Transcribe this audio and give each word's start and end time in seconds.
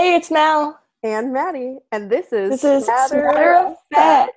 Hey, 0.00 0.14
it's 0.14 0.30
Mal. 0.30 0.80
and 1.02 1.30
Maddie, 1.30 1.76
and 1.92 2.10
this 2.10 2.32
is 2.32 2.62
Smatter 2.62 3.54
of 3.54 3.76
Fact. 3.92 4.32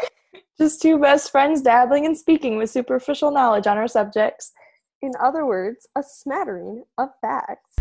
Just 0.58 0.82
two 0.82 0.98
best 0.98 1.32
friends 1.32 1.62
dabbling 1.62 2.04
and 2.04 2.14
speaking 2.14 2.58
with 2.58 2.68
superficial 2.68 3.30
knowledge 3.30 3.66
on 3.66 3.78
our 3.78 3.88
subjects. 3.88 4.52
In 5.00 5.12
other 5.18 5.46
words, 5.46 5.88
a 5.96 6.02
smattering 6.06 6.84
of 6.98 7.08
facts. 7.22 7.74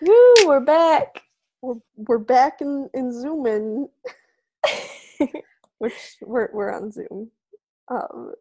Woo, 0.00 0.34
we're 0.46 0.64
back. 0.64 1.20
We're, 1.60 1.74
we're 1.96 2.16
back 2.16 2.62
in, 2.62 2.88
in 2.94 3.12
Zoom, 3.12 3.44
and 3.44 3.88
which 5.82 6.16
we're 6.22 6.48
we're 6.52 6.72
on 6.72 6.92
Zoom, 6.92 7.30
um, 7.90 8.32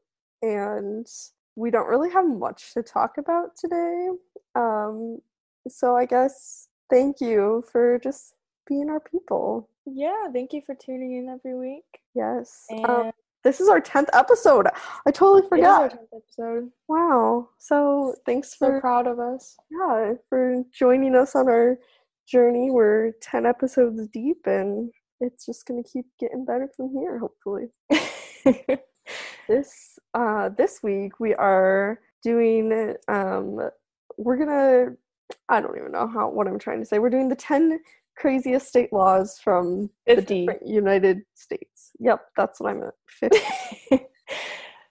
and 0.41 1.08
we 1.55 1.72
don't 1.72 1.88
really 1.88 2.12
have 2.12 2.27
much 2.27 2.73
to 2.73 2.84
talk 2.84 3.18
about 3.18 3.55
today. 3.58 4.09
Um, 4.55 5.20
so 5.68 5.96
I 5.96 6.05
guess 6.05 6.68
thank 6.90 7.20
you 7.20 7.63
for 7.72 7.99
just 7.99 8.35
being 8.68 8.90
our 8.90 8.99
people. 8.99 9.70
yeah, 9.85 10.27
thank 10.32 10.54
you 10.54 10.62
for 10.66 10.76
tuning 10.76 11.18
in 11.18 11.30
every 11.30 11.58
week. 11.58 11.84
Yes. 12.13 12.66
And 12.70 12.85
Um, 12.85 13.12
this 13.44 13.60
is 13.60 13.70
our 13.70 13.80
tenth 13.82 14.10
episode. 14.13 14.68
I 15.08 15.12
totally 15.12 15.41
it 15.41 15.46
is 15.46 15.66
our 15.66 15.90
forgot. 15.90 15.99
10th 15.99 16.18
episode. 16.21 16.71
Wow. 16.88 17.49
So 17.58 18.13
thanks 18.26 18.55
So 18.58 18.68
for 18.68 18.80
proud 18.82 19.08
of 19.08 19.20
us. 19.20 19.58
yeah 19.71 20.13
for 20.30 20.63
joining 20.71 21.16
us 21.16 21.35
on 21.35 21.48
our 21.49 21.77
journey. 22.27 22.70
We're 22.71 23.13
ten 23.21 23.46
episodes 23.48 24.08
deep, 24.10 24.46
and 24.46 24.91
it's 25.21 25.45
just 25.45 25.66
gonna 25.66 25.84
keep 25.84 26.05
getting 26.20 26.43
better 26.45 26.67
from 26.75 26.89
here. 26.93 27.20
Hopefully. 27.20 27.67
This 29.48 29.99
uh 30.13 30.49
this 30.57 30.81
week 30.84 31.20
we 31.20 31.34
are 31.35 31.99
doing 32.23 32.96
um 33.09 33.59
we're 34.18 34.37
gonna 34.37 34.91
I 35.49 35.59
don't 35.59 35.77
even 35.77 35.91
know 35.91 36.07
how 36.07 36.29
what 36.29 36.48
I'm 36.48 36.59
trying 36.59 36.79
to 36.79 36.85
say. 36.85 36.99
We're 36.99 37.09
doing 37.09 37.27
the 37.27 37.35
ten 37.35 37.79
craziest 38.18 38.68
state 38.68 38.93
laws 38.93 39.40
from 39.43 39.90
the 40.05 40.15
50. 40.15 40.46
different 40.46 40.68
United 40.84 41.24
States. 41.34 41.91
Yep, 41.99 42.21
that's 42.37 42.59
what 42.62 42.70
I 42.70 42.74
meant. 42.76 44.13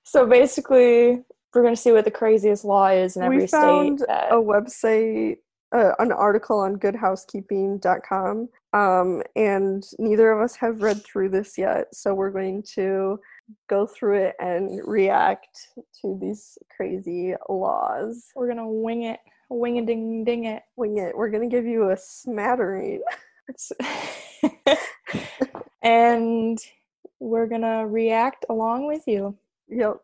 So 0.02 0.26
basically, 0.26 1.22
we're 1.54 1.62
going 1.62 1.74
to 1.74 1.80
see 1.80 1.92
what 1.92 2.04
the 2.04 2.10
craziest 2.10 2.64
law 2.64 2.88
is 2.88 3.16
in 3.16 3.22
every 3.22 3.38
we 3.42 3.46
found 3.46 4.00
state. 4.00 4.08
that- 4.08 4.32
a 4.32 4.36
website 4.36 5.36
uh, 5.72 5.92
an 5.98 6.12
article 6.12 6.58
on 6.58 6.76
goodhousekeeping.com 6.76 8.48
um, 8.72 9.22
and 9.36 9.84
neither 9.98 10.32
of 10.32 10.42
us 10.42 10.56
have 10.56 10.82
read 10.82 11.02
through 11.04 11.28
this 11.28 11.56
yet 11.56 11.94
so 11.94 12.14
we're 12.14 12.30
going 12.30 12.62
to 12.62 13.18
go 13.68 13.86
through 13.86 14.16
it 14.16 14.34
and 14.40 14.80
react 14.86 15.68
to 16.00 16.18
these 16.20 16.58
crazy 16.74 17.34
laws 17.48 18.28
we're 18.34 18.46
going 18.46 18.58
to 18.58 18.66
wing 18.66 19.04
it. 19.04 19.20
Wing 19.48 19.78
a 19.78 19.86
ding 19.86 20.24
ding 20.24 20.44
it. 20.44 20.62
wing 20.76 20.98
it 20.98 21.16
we're 21.16 21.30
going 21.30 21.48
to 21.48 21.54
give 21.54 21.64
you 21.66 21.90
a 21.90 21.96
smattering 21.96 23.02
and 25.82 26.58
we're 27.18 27.46
going 27.46 27.62
to 27.62 27.84
react 27.86 28.44
along 28.48 28.86
with 28.86 29.02
you. 29.06 29.36
yep 29.68 29.96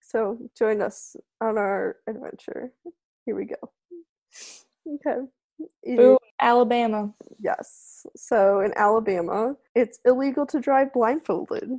so 0.00 0.38
join 0.56 0.80
us 0.80 1.16
on 1.40 1.58
our 1.58 1.96
adventure 2.06 2.72
here 3.24 3.36
we 3.36 3.44
go 3.44 3.70
okay 4.86 5.20
Boom, 5.84 6.18
Alabama. 6.40 7.12
yes 7.38 8.06
so 8.16 8.60
in 8.60 8.72
alabama 8.76 9.54
it's 9.74 9.98
illegal 10.04 10.44
to 10.46 10.60
drive 10.60 10.92
blindfolded 10.92 11.70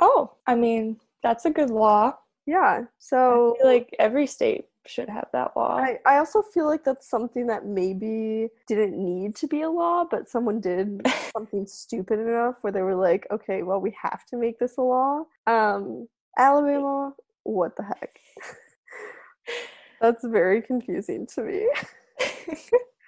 Oh, 0.00 0.32
I 0.46 0.54
mean, 0.54 0.98
that's 1.22 1.44
a 1.44 1.50
good 1.50 1.70
law. 1.70 2.16
Yeah. 2.46 2.82
I 2.82 2.84
So 2.98 3.56
feel 3.58 3.66
like 3.66 3.94
every 3.98 4.26
state 4.26 4.66
should 4.86 5.08
have 5.08 5.26
that 5.32 5.56
law. 5.56 5.76
I, 5.76 5.98
I 6.06 6.18
also 6.18 6.40
feel 6.40 6.66
like 6.66 6.84
that's 6.84 7.08
something 7.10 7.46
that 7.48 7.66
maybe 7.66 8.48
didn't 8.66 8.96
need 8.96 9.34
to 9.36 9.46
be 9.46 9.62
a 9.62 9.70
law, 9.70 10.04
but 10.08 10.28
someone 10.28 10.60
did 10.60 11.02
something 11.36 11.66
stupid 11.66 12.20
enough 12.20 12.54
where 12.62 12.72
they 12.72 12.82
were 12.82 12.94
like, 12.94 13.26
okay, 13.30 13.62
well, 13.64 13.80
we 13.80 13.94
have 14.00 14.24
to 14.26 14.36
make 14.36 14.58
this 14.58 14.78
a 14.78 14.82
law. 14.82 15.24
Um, 15.46 16.06
Alabama, 16.38 17.12
what 17.42 17.76
the 17.76 17.82
heck? 17.82 18.20
that's 20.00 20.24
very 20.24 20.62
confusing 20.62 21.26
to 21.34 21.42
me. 21.42 21.68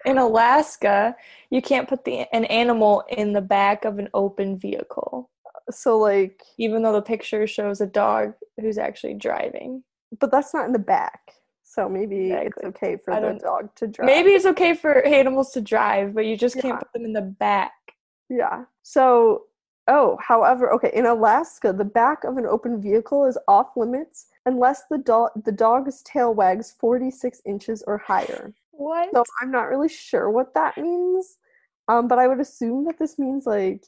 in 0.04 0.18
Alaska, 0.18 1.14
you 1.50 1.60
can't 1.62 1.88
put 1.88 2.04
the 2.04 2.26
an 2.32 2.44
animal 2.46 3.04
in 3.08 3.32
the 3.32 3.40
back 3.40 3.84
of 3.84 3.98
an 3.98 4.08
open 4.14 4.58
vehicle, 4.58 5.30
So, 5.70 5.98
like, 5.98 6.42
even 6.58 6.82
though 6.82 6.92
the 6.92 7.02
picture 7.02 7.46
shows 7.46 7.80
a 7.80 7.86
dog 7.86 8.34
who's 8.60 8.78
actually 8.78 9.14
driving. 9.14 9.82
but 10.18 10.30
that's 10.30 10.52
not 10.54 10.66
in 10.66 10.72
the 10.72 10.78
back. 10.78 11.32
So 11.62 11.88
maybe 11.88 12.32
it's 12.32 12.58
okay 12.64 12.96
for 12.96 13.12
I 13.14 13.20
the 13.20 13.38
dog 13.38 13.72
to 13.76 13.86
drive. 13.86 14.06
Maybe 14.06 14.30
it's 14.30 14.44
okay 14.46 14.74
for 14.74 15.02
animals 15.06 15.52
to 15.52 15.60
drive, 15.60 16.14
but 16.14 16.26
you 16.26 16.36
just 16.36 16.58
can't 16.58 16.80
put 16.80 16.92
them 16.92 17.04
in 17.04 17.12
the 17.12 17.22
back. 17.22 17.72
Yeah. 18.28 18.64
So, 18.82 19.44
oh, 19.86 20.18
however, 20.20 20.72
okay, 20.72 20.90
in 20.92 21.06
Alaska, 21.06 21.72
the 21.72 21.84
back 21.84 22.24
of 22.24 22.36
an 22.38 22.46
open 22.46 22.82
vehicle 22.82 23.24
is 23.24 23.38
off 23.46 23.76
limits 23.76 24.26
unless 24.46 24.82
the 24.90 24.98
dog 24.98 25.30
the 25.44 25.52
dog's 25.52 26.02
tail 26.02 26.34
wags 26.34 26.72
46 26.80 27.40
inches 27.46 27.84
or 27.86 27.98
higher. 27.98 28.52
What? 28.80 29.10
So, 29.14 29.24
I'm 29.42 29.50
not 29.50 29.68
really 29.68 29.88
sure 29.88 30.30
what 30.30 30.54
that 30.54 30.78
means. 30.78 31.36
Um, 31.88 32.08
but 32.08 32.18
I 32.18 32.28
would 32.28 32.40
assume 32.40 32.84
that 32.86 32.98
this 32.98 33.18
means 33.18 33.46
like 33.46 33.84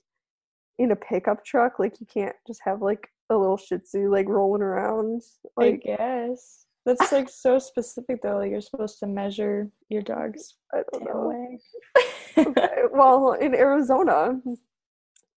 in 0.78 0.90
a 0.90 0.96
pickup 0.96 1.44
truck, 1.44 1.78
like 1.78 2.00
you 2.00 2.06
can't 2.06 2.36
just 2.46 2.60
have 2.64 2.82
like 2.82 3.08
a 3.30 3.36
little 3.36 3.56
Shih 3.56 3.78
Tzu 3.78 4.10
like 4.10 4.28
rolling 4.28 4.62
around. 4.62 5.22
I 5.58 5.72
guess. 5.72 6.66
That's 6.84 7.12
like 7.12 7.28
so 7.30 7.58
specific 7.58 8.20
though. 8.22 8.36
Like 8.36 8.50
you're 8.50 8.60
supposed 8.60 8.98
to 8.98 9.06
measure 9.06 9.70
your 9.88 10.02
dog's 10.02 10.56
I 10.74 10.82
don't 10.92 11.04
know. 11.04 11.58
okay. 12.36 12.68
Well, 12.92 13.32
in 13.32 13.54
Arizona, 13.54 14.40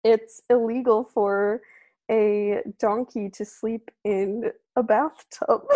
it's 0.03 0.41
illegal 0.49 1.03
for 1.13 1.61
a 2.09 2.61
donkey 2.79 3.29
to 3.31 3.45
sleep 3.45 3.91
in 4.03 4.51
a 4.75 4.83
bathtub. 4.83 5.61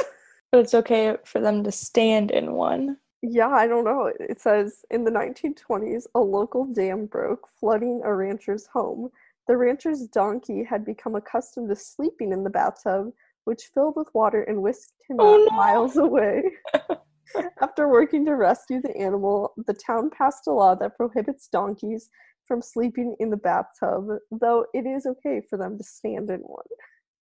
But 0.50 0.62
it's 0.62 0.74
okay 0.74 1.18
for 1.26 1.42
them 1.42 1.66
to 1.66 1.74
stand 1.74 2.32
in 2.32 2.54
one. 2.54 2.96
Yeah, 3.22 3.50
I 3.50 3.68
don't 3.68 3.86
know. 3.86 4.12
It 4.20 4.40
says 4.40 4.86
in 4.92 5.04
the 5.04 5.12
1920s, 5.12 6.06
a 6.16 6.20
local 6.20 6.66
dam 6.66 7.06
broke, 7.06 7.48
flooding 7.60 8.02
a 8.04 8.14
rancher's 8.14 8.68
home. 8.68 9.10
The 9.48 9.58
rancher's 9.58 10.08
donkey 10.08 10.64
had 10.64 10.86
become 10.86 11.16
accustomed 11.16 11.70
to 11.70 11.76
sleeping 11.76 12.32
in 12.32 12.44
the 12.44 12.50
bathtub, 12.50 13.12
which 13.46 13.72
filled 13.74 13.96
with 13.96 14.14
water 14.14 14.44
and 14.44 14.62
whisked 14.62 14.94
him 15.08 15.18
Oh, 15.20 15.36
out 15.36 15.52
no. 15.52 15.58
miles 15.58 15.98
away. 15.98 16.44
After 17.62 17.88
working 17.90 18.26
to 18.26 18.36
rescue 18.36 18.82
the 18.82 18.96
animal, 18.96 19.54
the 19.66 19.74
town 19.74 20.10
passed 20.10 20.48
a 20.48 20.52
law 20.52 20.76
that 20.76 20.96
prohibits 20.96 21.48
donkeys 21.48 22.10
from 22.46 22.62
sleeping 22.62 23.16
in 23.20 23.30
the 23.30 23.38
bathtub, 23.38 24.08
though 24.32 24.66
it 24.74 24.86
is 24.86 25.06
okay 25.06 25.42
for 25.50 25.58
them 25.58 25.78
to 25.78 25.84
stand 25.84 26.30
in 26.30 26.40
one. 26.42 26.66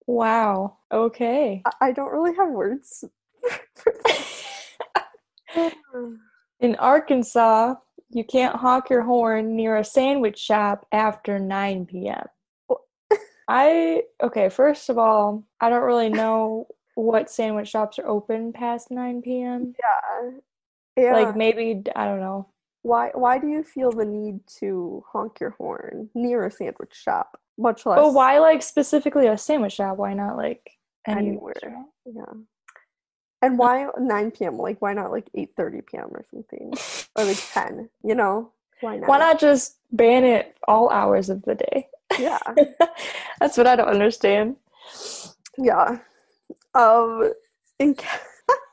Wow. 0.06 0.78
Okay. 0.92 1.62
I, 1.66 1.72
I 1.82 1.92
don't 1.92 2.12
really 2.12 2.36
have 2.36 2.50
words. 2.50 3.04
In 6.60 6.76
Arkansas, 6.76 7.76
you 8.10 8.24
can't 8.24 8.56
honk 8.56 8.90
your 8.90 9.04
horn 9.04 9.56
near 9.56 9.78
a 9.78 9.84
sandwich 9.84 10.40
shop 10.40 10.86
after 10.92 11.40
9 11.40 11.86
p.m. 11.86 12.26
I, 13.48 14.04
okay, 14.22 14.50
first 14.50 14.90
of 14.90 14.98
all, 14.98 15.44
I 15.62 15.70
don't 15.70 15.84
really 15.84 16.10
know 16.10 16.68
what 16.96 17.30
sandwich 17.30 17.70
shops 17.70 18.00
are 18.00 18.08
open 18.08 18.52
past 18.54 18.92
9 18.92 19.22
p.m. 19.22 19.74
yeah. 19.80 20.32
Yeah. 20.98 21.14
Like 21.14 21.36
maybe, 21.38 21.84
I 21.96 22.06
don't 22.06 22.20
know. 22.20 22.50
why 22.82 23.12
why 23.14 23.38
do 23.38 23.48
you 23.48 23.64
feel 23.64 23.92
the 23.92 24.06
need 24.06 24.40
to 24.60 25.04
honk 25.12 25.40
your 25.40 25.52
horn 25.52 26.10
near 26.16 26.46
a 26.46 26.52
sandwich 26.52 26.94
shop? 26.94 27.40
Much 27.58 27.86
less 27.86 28.00
But 28.00 28.14
why 28.14 28.40
like 28.40 28.64
specifically 28.64 29.28
a 29.28 29.38
sandwich 29.38 29.74
shop? 29.74 29.98
Why 29.98 30.14
not 30.14 30.38
like 30.38 30.72
any 31.06 31.30
anywhere. 31.30 31.86
Yeah. 32.06 32.34
And 33.42 33.58
why 33.58 33.88
9 33.98 34.32
p.m.? 34.32 34.58
Like 34.58 34.82
why 34.82 34.94
not 34.94 35.12
like 35.12 35.30
8:30 35.36 35.86
p.m. 35.86 36.10
or 36.12 36.26
something? 36.32 36.74
Or 37.16 37.24
like 37.24 37.38
10, 37.54 37.90
you 38.04 38.16
know? 38.16 38.52
Why 38.82 38.98
not? 38.98 39.10
Why 39.10 39.20
not 39.20 39.40
just 39.40 39.78
ban 39.92 40.24
it 40.24 40.58
all 40.68 40.90
hours 40.90 41.30
of 41.30 41.44
the 41.44 41.56
day? 41.56 41.88
Yeah. 42.20 42.40
That's 43.40 43.58
what 43.58 43.68
I 43.68 43.76
don't 43.76 43.90
understand. 43.90 44.56
Yeah. 45.58 46.00
Um 46.74 47.34
in 47.80 47.96
Ca- 47.96 48.22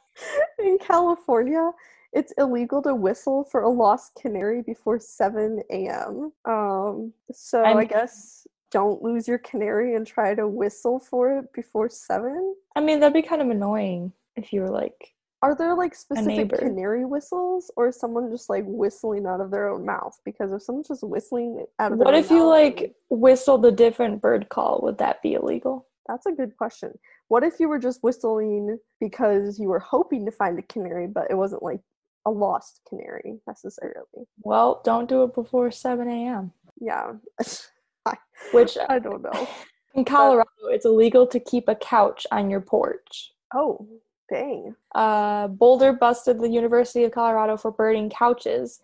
in 0.59 0.79
California, 0.79 1.71
it's 2.13 2.33
illegal 2.39 2.81
to 2.83 2.95
whistle 2.95 3.45
for 3.45 3.63
a 3.63 3.69
lost 3.69 4.15
canary 4.21 4.63
before 4.63 4.99
7 4.99 5.63
a.m. 5.71 6.33
Um 6.47 7.13
so 7.33 7.63
I 7.65 7.73
I 7.81 7.85
guess 7.85 8.47
don't 8.71 9.03
lose 9.03 9.29
your 9.29 9.39
canary 9.39 9.95
and 9.95 10.07
try 10.07 10.35
to 10.35 10.49
whistle 10.49 10.99
for 10.99 11.39
it 11.39 11.53
before 11.53 11.89
7. 11.89 12.57
I 12.75 12.81
mean, 12.81 12.99
that'd 13.01 13.15
be 13.15 13.23
kind 13.23 13.41
of 13.41 13.49
annoying 13.51 14.13
if 14.37 14.53
you 14.53 14.61
were 14.61 14.71
like 14.71 15.13
Are 15.43 15.55
there 15.55 15.75
like 15.75 15.95
specific 15.95 16.59
canary 16.59 17.05
whistles 17.05 17.71
or 17.77 17.93
someone 17.93 18.31
just 18.31 18.49
like 18.49 18.65
whistling 18.67 19.27
out 19.27 19.41
of 19.41 19.51
their 19.51 19.69
own 19.69 19.85
mouth? 19.85 20.19
Because 20.25 20.53
if 20.53 20.63
someone's 20.63 20.89
just 20.89 21.03
whistling 21.03 21.65
out 21.79 21.93
of 21.93 21.99
their 21.99 22.09
own 22.09 22.15
mouth. 22.15 22.15
What 22.15 22.15
if 22.15 22.31
you 22.31 22.47
like 22.47 22.95
whistled 23.11 23.65
a 23.67 23.73
different 23.73 24.21
bird 24.21 24.49
call? 24.49 24.81
Would 24.83 24.99
that 24.99 25.23
be 25.23 25.35
illegal? 25.35 25.87
That's 26.07 26.27
a 26.27 26.33
good 26.33 26.57
question. 26.57 26.93
What 27.29 27.45
if 27.45 27.59
you 27.59 27.69
were 27.69 27.79
just 27.79 28.03
whistling 28.03 28.79
because 29.01 29.59
you 29.59 29.69
were 29.69 29.79
hoping 29.79 30.27
to 30.27 30.33
find 30.33 30.59
a 30.59 30.63
canary, 30.63 31.07
but 31.07 31.31
it 31.31 31.35
wasn't 31.35 31.63
like 31.63 31.81
a 32.27 32.31
lost 32.31 32.81
canary 32.89 33.39
necessarily? 33.47 34.27
Well, 34.43 34.83
don't 34.85 35.09
do 35.09 35.25
it 35.25 35.35
before 35.35 35.71
7 35.71 36.09
a.m. 36.09 36.53
Yeah. 36.81 37.13
Which 38.53 38.77
I 38.89 38.99
don't 38.99 39.23
know. 39.23 39.49
in 39.95 40.05
Colorado, 40.05 40.49
it's 40.65 40.85
illegal 40.85 41.27
to 41.29 41.41
keep 41.41 41.69
a 41.69 41.75
couch 41.75 42.27
on 42.31 42.51
your 42.51 42.61
porch. 42.61 43.33
Oh, 43.55 43.87
dang. 44.31 44.75
Uh, 44.95 45.49
Boulder 45.49 45.93
busted 45.93 46.39
the 46.41 46.49
University 46.49 47.05
of 47.05 47.13
Colorado 47.13 47.57
for 47.57 47.71
burning 47.71 48.11
couches, 48.11 48.81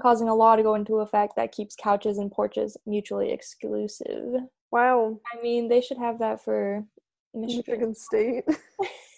causing 0.00 0.28
a 0.28 0.34
law 0.34 0.56
to 0.56 0.62
go 0.62 0.74
into 0.74 1.00
effect 1.00 1.36
that 1.36 1.52
keeps 1.52 1.76
couches 1.76 2.18
and 2.18 2.30
porches 2.30 2.76
mutually 2.86 3.30
exclusive. 3.30 4.34
Wow. 4.70 5.20
I 5.32 5.42
mean, 5.42 5.68
they 5.68 5.80
should 5.80 5.98
have 5.98 6.18
that 6.20 6.42
for 6.42 6.84
Michigan. 7.34 7.64
Michigan 7.66 7.94
State. 7.94 8.44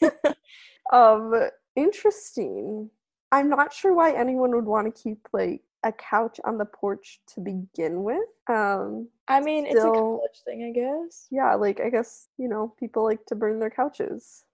um, 0.92 1.48
interesting. 1.76 2.90
I'm 3.32 3.48
not 3.48 3.72
sure 3.72 3.94
why 3.94 4.12
anyone 4.12 4.54
would 4.54 4.66
want 4.66 4.94
to 4.94 5.02
keep 5.02 5.28
like 5.32 5.62
a 5.84 5.92
couch 5.92 6.40
on 6.44 6.58
the 6.58 6.64
porch 6.64 7.20
to 7.34 7.40
begin 7.40 8.02
with. 8.02 8.28
Um, 8.48 9.08
I 9.28 9.40
mean, 9.40 9.66
it's 9.66 9.76
a 9.76 9.80
Still- 9.80 9.92
college 9.92 10.42
thing, 10.44 10.64
I 10.64 10.70
guess. 10.72 11.26
yeah, 11.30 11.54
like 11.54 11.80
I 11.80 11.90
guess, 11.90 12.28
you 12.38 12.48
know, 12.48 12.74
people 12.78 13.04
like 13.04 13.24
to 13.26 13.34
burn 13.34 13.58
their 13.58 13.70
couches. 13.70 14.44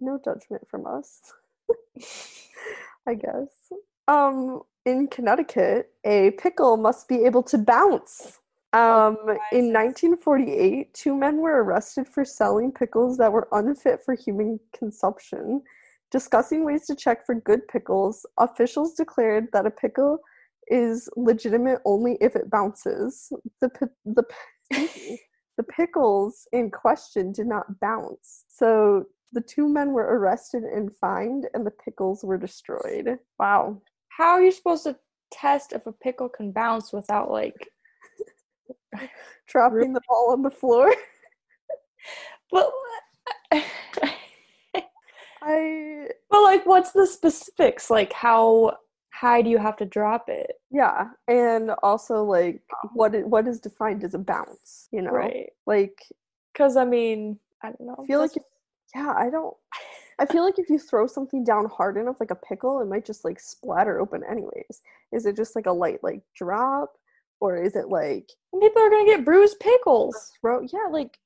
No 0.00 0.20
judgment 0.24 0.66
from 0.68 0.86
us. 0.86 1.20
I 3.06 3.14
guess. 3.14 3.72
Um, 4.08 4.62
in 4.84 5.08
Connecticut, 5.08 5.92
a 6.04 6.32
pickle 6.32 6.76
must 6.76 7.08
be 7.08 7.24
able 7.24 7.42
to 7.44 7.58
bounce. 7.58 8.40
Um, 8.72 9.16
in 9.50 9.72
1948, 9.72 10.94
two 10.94 11.14
men 11.14 11.38
were 11.38 11.64
arrested 11.64 12.06
for 12.06 12.24
selling 12.24 12.70
pickles 12.70 13.16
that 13.18 13.32
were 13.32 13.48
unfit 13.52 14.00
for 14.04 14.14
human 14.14 14.60
consumption. 14.76 15.62
Discussing 16.10 16.64
ways 16.64 16.86
to 16.86 16.94
check 16.94 17.26
for 17.26 17.34
good 17.34 17.66
pickles, 17.68 18.24
officials 18.38 18.94
declared 18.94 19.48
that 19.52 19.66
a 19.66 19.70
pickle 19.70 20.20
is 20.68 21.08
legitimate 21.16 21.80
only 21.84 22.16
if 22.20 22.36
it 22.36 22.50
bounces. 22.50 23.32
The 23.60 23.68
pi- 23.70 23.86
the 24.04 24.22
pi- 24.22 25.16
the 25.56 25.64
pickles 25.64 26.46
in 26.52 26.70
question 26.70 27.32
did 27.32 27.48
not 27.48 27.80
bounce. 27.80 28.44
So 28.48 29.06
the 29.32 29.40
two 29.40 29.68
men 29.68 29.92
were 29.92 30.18
arrested 30.18 30.64
and 30.64 30.94
fined 30.96 31.48
and 31.54 31.64
the 31.66 31.70
pickles 31.70 32.24
were 32.24 32.38
destroyed. 32.38 33.18
Wow. 33.38 33.80
How 34.08 34.30
are 34.30 34.42
you 34.42 34.50
supposed 34.50 34.84
to 34.84 34.96
test 35.30 35.72
if 35.72 35.86
a 35.86 35.92
pickle 35.92 36.28
can 36.28 36.52
bounce 36.52 36.92
without 36.92 37.30
like? 37.30 37.68
Dropping 39.46 39.92
the 39.92 40.00
ball 40.08 40.30
on 40.32 40.42
the 40.42 40.50
floor. 40.50 40.92
But 42.52 42.68
I 43.52 43.64
but 46.30 46.42
like, 46.42 46.66
what's 46.66 46.92
the 46.92 47.06
specifics? 47.06 47.90
Like, 47.90 48.12
how 48.12 48.76
high 49.12 49.42
do 49.42 49.50
you 49.50 49.58
have 49.58 49.76
to 49.76 49.86
drop 49.86 50.28
it? 50.28 50.52
yeah, 50.70 51.08
and 51.28 51.70
also 51.82 52.24
like 52.24 52.62
what 52.94 53.14
what 53.26 53.46
is 53.46 53.60
defined 53.60 54.04
as 54.04 54.14
a 54.14 54.18
bounce, 54.18 54.88
you 54.92 55.02
know? 55.02 55.10
Right. 55.10 55.50
Like 55.66 56.02
Because 56.52 56.76
I 56.76 56.84
mean, 56.84 57.38
I 57.62 57.68
don't 57.68 57.82
know. 57.82 57.96
I 58.02 58.06
feel 58.06 58.20
like 58.20 58.36
if, 58.36 58.42
yeah, 58.94 59.14
I 59.16 59.30
don't 59.30 59.56
I 60.18 60.26
feel 60.26 60.44
like 60.44 60.58
if 60.58 60.68
you 60.68 60.78
throw 60.78 61.06
something 61.06 61.44
down 61.44 61.64
hard 61.64 61.96
enough 61.96 62.16
like 62.20 62.30
a 62.30 62.34
pickle, 62.34 62.80
it 62.80 62.88
might 62.88 63.06
just 63.06 63.24
like 63.24 63.40
splatter 63.40 64.00
open 64.00 64.22
anyways. 64.30 64.82
Is 65.12 65.24
it 65.24 65.34
just 65.34 65.56
like 65.56 65.66
a 65.66 65.72
light 65.72 66.00
like 66.02 66.22
drop 66.36 66.92
or 67.40 67.56
is 67.56 67.74
it 67.74 67.88
like 67.88 68.30
people 68.60 68.82
are 68.82 68.90
gonna 68.90 69.06
get 69.06 69.24
bruised 69.24 69.58
pickles. 69.60 70.32
throw 70.40 70.60
yeah, 70.60 70.88
like 70.90 71.18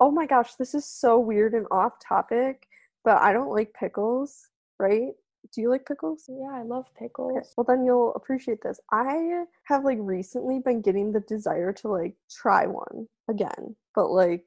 oh 0.00 0.10
my 0.10 0.26
gosh, 0.26 0.54
this 0.54 0.74
is 0.74 0.86
so 0.86 1.18
weird 1.18 1.52
and 1.54 1.66
off 1.70 1.94
topic, 2.06 2.66
but 3.04 3.20
I 3.20 3.32
don't 3.32 3.50
like 3.50 3.74
pickles, 3.74 4.48
right? 4.78 5.12
Do 5.54 5.60
you 5.60 5.70
like 5.70 5.86
pickles? 5.86 6.24
Yeah, 6.28 6.52
I 6.52 6.62
love 6.62 6.86
Okay, 6.96 7.04
pickles. 7.04 7.52
well 7.56 7.64
then 7.64 7.84
you'll 7.84 8.14
appreciate 8.14 8.62
this. 8.62 8.80
I 8.90 9.44
have 9.64 9.84
like 9.84 9.98
recently 10.00 10.58
been 10.58 10.80
getting 10.80 11.12
the 11.12 11.20
desire 11.20 11.72
to 11.74 11.88
like 11.88 12.14
try 12.30 12.66
one 12.66 13.08
again, 13.28 13.76
but 13.94 14.10
like 14.10 14.46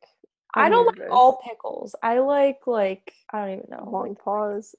I 0.56 0.70
don't 0.70 0.86
like 0.86 1.10
all 1.12 1.42
pickles. 1.48 1.96
I 2.04 2.20
like 2.20 2.60
like 2.68 3.14
I 3.34 3.40
don't 3.40 3.58
even 3.60 3.66
know. 3.70 3.90
long 3.90 4.16
paws. 4.16 4.76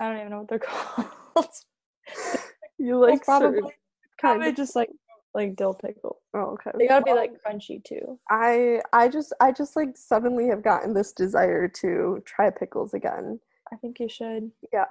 I 0.00 0.08
don't 0.08 0.18
even 0.18 0.30
know 0.30 0.38
what 0.38 0.48
they're 0.48 0.58
called. 0.58 1.48
You 2.78 2.98
like 2.98 3.24
probably 3.24 3.48
certain 3.48 3.62
kind 4.20 4.36
Probably 4.36 4.48
of 4.50 4.56
just 4.56 4.76
like 4.76 4.90
like 5.34 5.56
dill 5.56 5.74
pickle. 5.74 6.22
oh, 6.34 6.54
okay. 6.54 6.70
They 6.78 6.86
gotta 6.86 7.04
be 7.04 7.12
like 7.12 7.32
crunchy 7.46 7.82
too. 7.84 8.18
I 8.30 8.80
I 8.92 9.08
just 9.08 9.32
I 9.40 9.52
just 9.52 9.76
like 9.76 9.96
suddenly 9.96 10.48
have 10.48 10.62
gotten 10.62 10.94
this 10.94 11.12
desire 11.12 11.68
to 11.80 12.22
try 12.24 12.50
pickles 12.50 12.94
again. 12.94 13.38
I 13.72 13.76
think 13.76 13.98
you 14.00 14.08
should. 14.08 14.50
Yeah, 14.72 14.86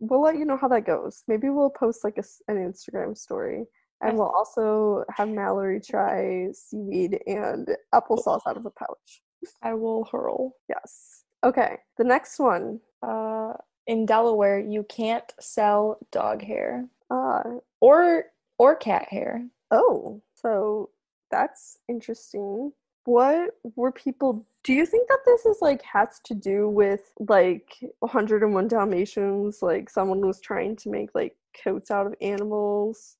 we'll 0.00 0.22
let 0.22 0.36
you 0.36 0.44
know 0.44 0.56
how 0.56 0.68
that 0.68 0.86
goes. 0.86 1.22
Maybe 1.28 1.48
we'll 1.50 1.70
post 1.70 2.04
like 2.04 2.18
a 2.18 2.24
an 2.50 2.56
Instagram 2.56 3.16
story, 3.16 3.64
and 4.02 4.18
we'll 4.18 4.30
also 4.30 5.04
have 5.16 5.28
Mallory 5.28 5.80
try 5.80 6.48
seaweed 6.52 7.20
and 7.26 7.68
applesauce 7.94 8.40
out 8.46 8.56
of 8.56 8.66
a 8.66 8.70
pouch. 8.70 9.22
I 9.62 9.74
will 9.74 10.04
hurl. 10.10 10.56
Yes. 10.68 11.24
Okay. 11.44 11.78
The 11.98 12.04
next 12.04 12.38
one. 12.38 12.80
Uh, 13.02 13.54
in 13.86 14.06
Delaware, 14.06 14.60
you 14.60 14.84
can't 14.84 15.24
sell 15.40 15.98
dog 16.12 16.42
hair 16.42 16.86
Uh 17.10 17.42
or 17.80 18.26
or 18.58 18.76
cat 18.76 19.08
hair. 19.08 19.44
oh. 19.70 20.20
So 20.34 20.90
that's 21.30 21.78
interesting. 21.88 22.72
What 23.04 23.50
were 23.76 23.92
people 23.92 24.46
do 24.64 24.72
you 24.72 24.86
think 24.86 25.08
that 25.08 25.18
this 25.24 25.44
is 25.44 25.58
like 25.60 25.82
has 25.82 26.20
to 26.24 26.34
do 26.34 26.68
with 26.68 27.12
like 27.18 27.74
101 28.00 28.68
Dalmatians? 28.68 29.60
Like 29.62 29.90
someone 29.90 30.24
was 30.24 30.40
trying 30.40 30.76
to 30.76 30.90
make 30.90 31.10
like 31.14 31.36
coats 31.64 31.90
out 31.90 32.06
of 32.06 32.14
animals? 32.20 33.16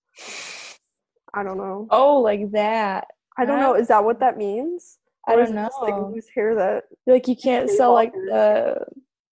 I 1.34 1.42
don't 1.42 1.56
know. 1.56 1.88
Oh, 1.90 2.18
like 2.20 2.52
that. 2.52 3.08
I 3.38 3.44
don't 3.44 3.58
know. 3.60 3.74
Is 3.74 3.88
that 3.88 4.04
what 4.04 4.20
that 4.20 4.36
means? 4.36 4.98
I 5.28 5.36
don't 5.36 5.54
know. 5.54 5.66
just, 5.66 5.80
like 5.80 5.94
loose 5.94 6.28
hair 6.34 6.54
that 6.56 6.84
like 7.06 7.28
you 7.28 7.36
can't 7.36 7.70
sell 7.70 7.92
like 7.92 8.12
the 8.12 8.84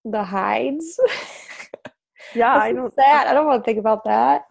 the 0.05 0.23
hides. 0.23 0.99
Yeah, 2.35 2.55
I 2.55 2.71
don't 2.71 2.93
sad. 2.93 3.27
I 3.27 3.33
don't 3.33 3.45
want 3.45 3.63
to 3.63 3.65
think 3.65 3.79
about 3.79 4.03
that. 4.05 4.45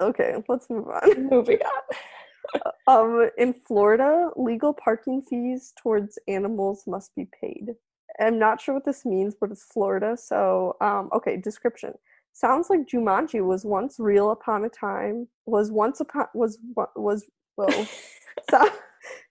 Okay, 0.00 0.34
let's 0.48 0.70
move 0.70 0.88
on. 0.88 1.28
Moving 1.30 1.58
on. 1.58 1.96
Um, 2.88 3.30
in 3.38 3.52
Florida, 3.52 4.30
legal 4.34 4.72
parking 4.72 5.22
fees 5.22 5.72
towards 5.80 6.18
animals 6.26 6.82
must 6.84 7.14
be 7.14 7.28
paid. 7.40 7.76
I'm 8.18 8.40
not 8.40 8.60
sure 8.60 8.74
what 8.74 8.84
this 8.84 9.04
means, 9.04 9.36
but 9.40 9.52
it's 9.52 9.62
Florida. 9.62 10.16
So, 10.16 10.76
um, 10.80 11.10
okay, 11.12 11.36
description. 11.36 11.92
Sounds 12.32 12.68
like 12.68 12.88
Jumanji 12.88 13.46
was 13.46 13.64
once 13.64 14.00
real 14.00 14.32
upon 14.32 14.64
a 14.64 14.68
time. 14.68 15.28
Was 15.46 15.70
once 15.70 16.00
upon 16.00 16.26
was 16.34 16.58
was 16.96 17.24
whoa. 17.54 17.86
so, 18.50 18.68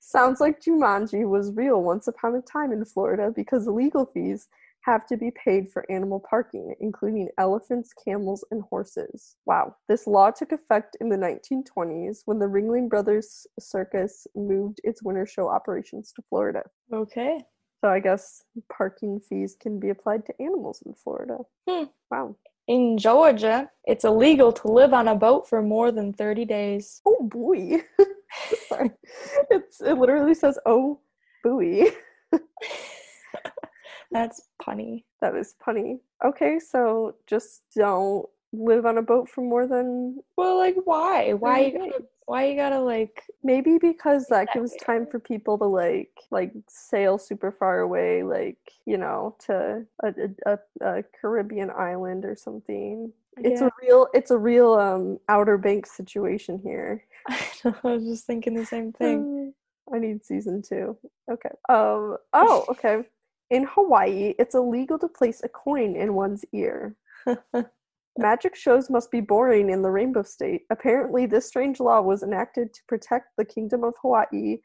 sounds 0.10 0.42
like 0.42 0.62
Jumanji 0.62 1.28
was 1.28 1.54
real 1.54 1.84
once 1.84 2.08
upon 2.08 2.36
a 2.36 2.42
time 2.42 2.72
in 2.72 2.84
Florida 2.86 3.32
because 3.36 3.68
legal 3.68 4.06
fees 4.06 4.48
have 4.82 5.06
to 5.08 5.18
be 5.18 5.32
paid 5.32 5.70
for 5.70 5.86
animal 5.92 6.24
parking, 6.28 6.74
including 6.80 7.30
elephants, 7.38 7.94
camels, 7.94 8.44
and 8.50 8.64
horses. 8.64 9.36
Wow. 9.46 9.76
This 9.88 10.08
law 10.08 10.32
took 10.32 10.52
effect 10.52 10.98
in 11.02 11.10
the 11.10 11.18
1920s 11.18 12.22
when 12.26 12.40
the 12.40 12.46
Ringling 12.46 12.90
Brothers 12.90 13.46
Circus 13.60 14.26
moved 14.36 14.80
its 14.84 15.04
winter 15.04 15.26
show 15.26 15.50
operations 15.50 16.12
to 16.14 16.24
Florida. 16.30 16.64
Okay. 16.94 17.42
So 17.82 17.90
I 17.90 18.00
guess 18.00 18.44
parking 18.72 19.20
fees 19.20 19.56
can 19.60 19.80
be 19.80 19.90
applied 19.90 20.26
to 20.26 20.42
animals 20.42 20.82
in 20.86 20.94
Florida. 20.94 21.40
Hmm. 21.68 21.86
Wow. 22.10 22.36
In 22.70 23.00
Georgia, 23.00 23.68
it's 23.86 24.06
illegal 24.06 24.54
to 24.54 24.68
live 24.68 24.94
on 24.94 25.08
a 25.08 25.16
boat 25.16 25.50
for 25.50 25.64
more 25.64 25.92
than 25.92 26.14
30 26.14 26.46
days. 26.46 27.02
Oh 27.04 27.18
boy. 27.24 27.82
Sorry. 28.70 28.92
It's 29.50 29.82
it 29.82 29.98
literally 29.98 30.36
says 30.36 30.60
oh 30.68 31.00
buoy. 31.44 31.90
That's 34.12 34.50
punny. 34.62 35.06
That 35.20 35.36
is 35.36 35.56
punny. 35.66 36.02
Okay, 36.24 36.60
so 36.60 37.16
just 37.26 37.64
don't 37.76 38.28
live 38.52 38.86
on 38.86 38.98
a 38.98 39.02
boat 39.02 39.30
for 39.30 39.42
more 39.42 39.68
than 39.68 40.20
Well, 40.36 40.58
like 40.58 40.76
why? 40.86 41.34
Why 41.34 41.60
you 41.60 41.78
gotta, 41.78 42.04
why 42.26 42.46
you 42.46 42.56
gotta 42.56 42.80
like 42.80 43.24
maybe 43.44 43.78
because 43.78 44.28
that 44.28 44.54
gives 44.54 44.76
time 44.78 45.06
for 45.06 45.20
people 45.20 45.58
to 45.58 45.66
like 45.66 46.12
like 46.32 46.52
sail 46.68 47.18
super 47.18 47.52
far 47.52 47.80
away, 47.80 48.24
like 48.24 48.58
you 48.86 48.98
know, 48.98 49.36
to 49.46 49.86
a, 50.04 50.14
a, 50.46 50.60
a, 50.82 51.04
Caribbean 51.20 51.70
island 51.70 52.26
or 52.26 52.36
something. 52.36 53.12
It's 53.38 53.62
a 53.62 53.72
real 53.82 54.08
it's 54.14 54.32
a 54.32 54.38
real 54.38 54.74
um 54.74 55.20
Outer 55.30 55.58
Banks 55.58 55.92
situation 55.96 56.60
here. 56.60 57.04
I 57.30 57.74
was 57.84 58.04
just 58.04 58.26
thinking 58.26 58.56
the 58.56 58.66
same 58.66 58.92
thing. 58.92 59.54
Uh, 59.92 59.96
I 59.96 60.00
need 60.00 60.26
season 60.26 60.62
two. 60.62 60.98
Okay. 61.32 61.50
Um. 61.70 62.18
Oh. 62.34 62.66
Okay. 62.70 63.04
In 63.50 63.64
Hawaii, 63.64 64.36
it's 64.38 64.54
illegal 64.54 65.00
to 65.00 65.08
place 65.08 65.42
a 65.44 65.50
coin 65.50 65.96
in 65.96 66.14
one's 66.14 66.46
ear. 66.54 66.96
Magic 68.20 68.56
shows 68.56 68.90
must 68.90 69.12
be 69.12 69.22
boring 69.22 69.70
in 69.70 69.82
the 69.82 69.90
Rainbow 69.90 70.24
State. 70.24 70.64
Apparently, 70.70 71.26
this 71.26 71.48
strange 71.48 71.80
law 71.80 72.02
was 72.02 72.22
enacted 72.24 72.74
to 72.74 72.82
protect 72.88 73.28
the 73.38 73.46
Kingdom 73.46 73.84
of 73.84 73.94
Hawaii 74.02 74.58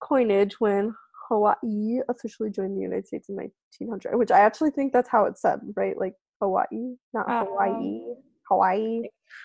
coinage 0.00 0.58
when 0.60 0.94
Hawaii 1.28 2.00
officially 2.08 2.50
joined 2.50 2.76
the 2.76 2.82
United 2.82 3.06
States 3.06 3.28
in 3.28 3.36
1900, 3.36 4.16
which 4.16 4.30
I 4.30 4.40
actually 4.40 4.70
think 4.70 4.92
that's 4.92 5.08
how 5.08 5.26
it's 5.26 5.42
said, 5.42 5.60
right? 5.76 5.96
Like 5.98 6.14
Hawaii, 6.40 6.96
not 7.12 7.28
Um, 7.30 7.46
Hawaii. 7.48 8.14
Hawaii. 8.48 9.02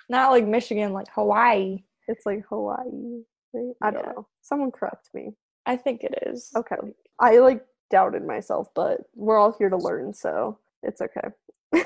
Not 0.10 0.32
like 0.32 0.46
Michigan, 0.46 0.94
like 0.94 1.08
Hawaii. 1.14 1.84
It's 2.08 2.26
like 2.26 2.44
Hawaii. 2.50 3.24
Right? 3.54 3.74
I 3.82 3.92
don't 3.92 4.06
Yeah. 4.06 4.12
know. 4.14 4.28
Someone 4.42 4.72
correct 4.72 5.10
me. 5.14 5.36
I 5.66 5.76
think 5.76 6.04
it 6.04 6.18
is. 6.26 6.52
Okay. 6.56 6.78
I 7.20 7.38
like 7.40 7.66
doubted 7.90 8.26
myself, 8.26 8.70
but 8.74 9.02
we're 9.14 9.38
all 9.38 9.52
here 9.52 9.70
to 9.70 9.78
learn, 9.78 10.14
so 10.14 10.60
it's 10.84 11.02
okay. 11.02 11.30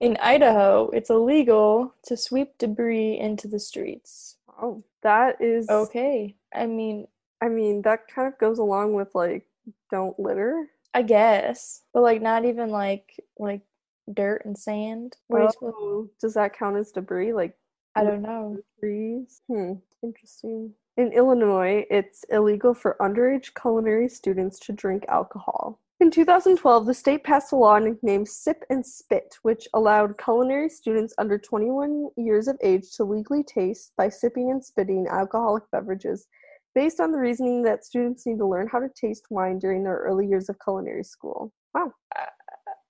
In 0.00 0.16
Idaho, 0.20 0.90
it's 0.90 1.10
illegal 1.10 1.94
to 2.04 2.16
sweep 2.16 2.56
debris 2.58 3.18
into 3.18 3.48
the 3.48 3.58
streets. 3.58 4.36
Oh, 4.60 4.84
that 5.02 5.40
is 5.40 5.68
Okay. 5.68 6.36
I 6.54 6.66
mean, 6.66 7.08
I 7.40 7.48
mean, 7.48 7.82
that 7.82 8.08
kind 8.08 8.28
of 8.32 8.38
goes 8.38 8.58
along 8.58 8.94
with 8.94 9.14
like 9.14 9.46
don't 9.90 10.18
litter. 10.18 10.68
I 10.94 11.02
guess, 11.02 11.82
but 11.92 12.02
like 12.02 12.22
not 12.22 12.44
even 12.44 12.70
like 12.70 13.22
like 13.38 13.62
dirt 14.12 14.44
and 14.44 14.56
sand. 14.56 15.16
What 15.28 15.54
Oh, 15.62 16.08
does 16.20 16.34
that 16.34 16.56
count 16.56 16.76
as 16.76 16.92
debris? 16.92 17.32
Like 17.32 17.56
I 17.94 18.04
don't 18.04 18.22
know. 18.22 18.58
trees? 18.80 19.42
Hmm, 19.48 19.74
interesting. 20.02 20.74
In 20.96 21.12
Illinois, 21.12 21.86
it's 21.90 22.24
illegal 22.30 22.74
for 22.74 22.96
underage 23.00 23.54
culinary 23.60 24.08
students 24.08 24.58
to 24.60 24.72
drink 24.72 25.04
alcohol. 25.08 25.78
In 26.00 26.12
2012, 26.12 26.86
the 26.86 26.94
state 26.94 27.24
passed 27.24 27.52
a 27.52 27.56
law 27.56 27.76
nicknamed 27.78 28.28
Sip 28.28 28.62
and 28.70 28.86
Spit, 28.86 29.34
which 29.42 29.66
allowed 29.74 30.16
culinary 30.16 30.68
students 30.68 31.12
under 31.18 31.38
21 31.38 32.10
years 32.16 32.46
of 32.46 32.56
age 32.62 32.94
to 32.96 33.04
legally 33.04 33.42
taste 33.42 33.92
by 33.96 34.08
sipping 34.08 34.52
and 34.52 34.64
spitting 34.64 35.08
alcoholic 35.10 35.64
beverages, 35.72 36.28
based 36.72 37.00
on 37.00 37.10
the 37.10 37.18
reasoning 37.18 37.64
that 37.64 37.84
students 37.84 38.26
need 38.26 38.38
to 38.38 38.46
learn 38.46 38.68
how 38.68 38.78
to 38.78 38.88
taste 38.94 39.24
wine 39.30 39.58
during 39.58 39.82
their 39.82 39.96
early 39.96 40.24
years 40.24 40.48
of 40.48 40.56
culinary 40.62 41.02
school. 41.02 41.52
Wow. 41.74 41.92
Uh, 42.16 42.26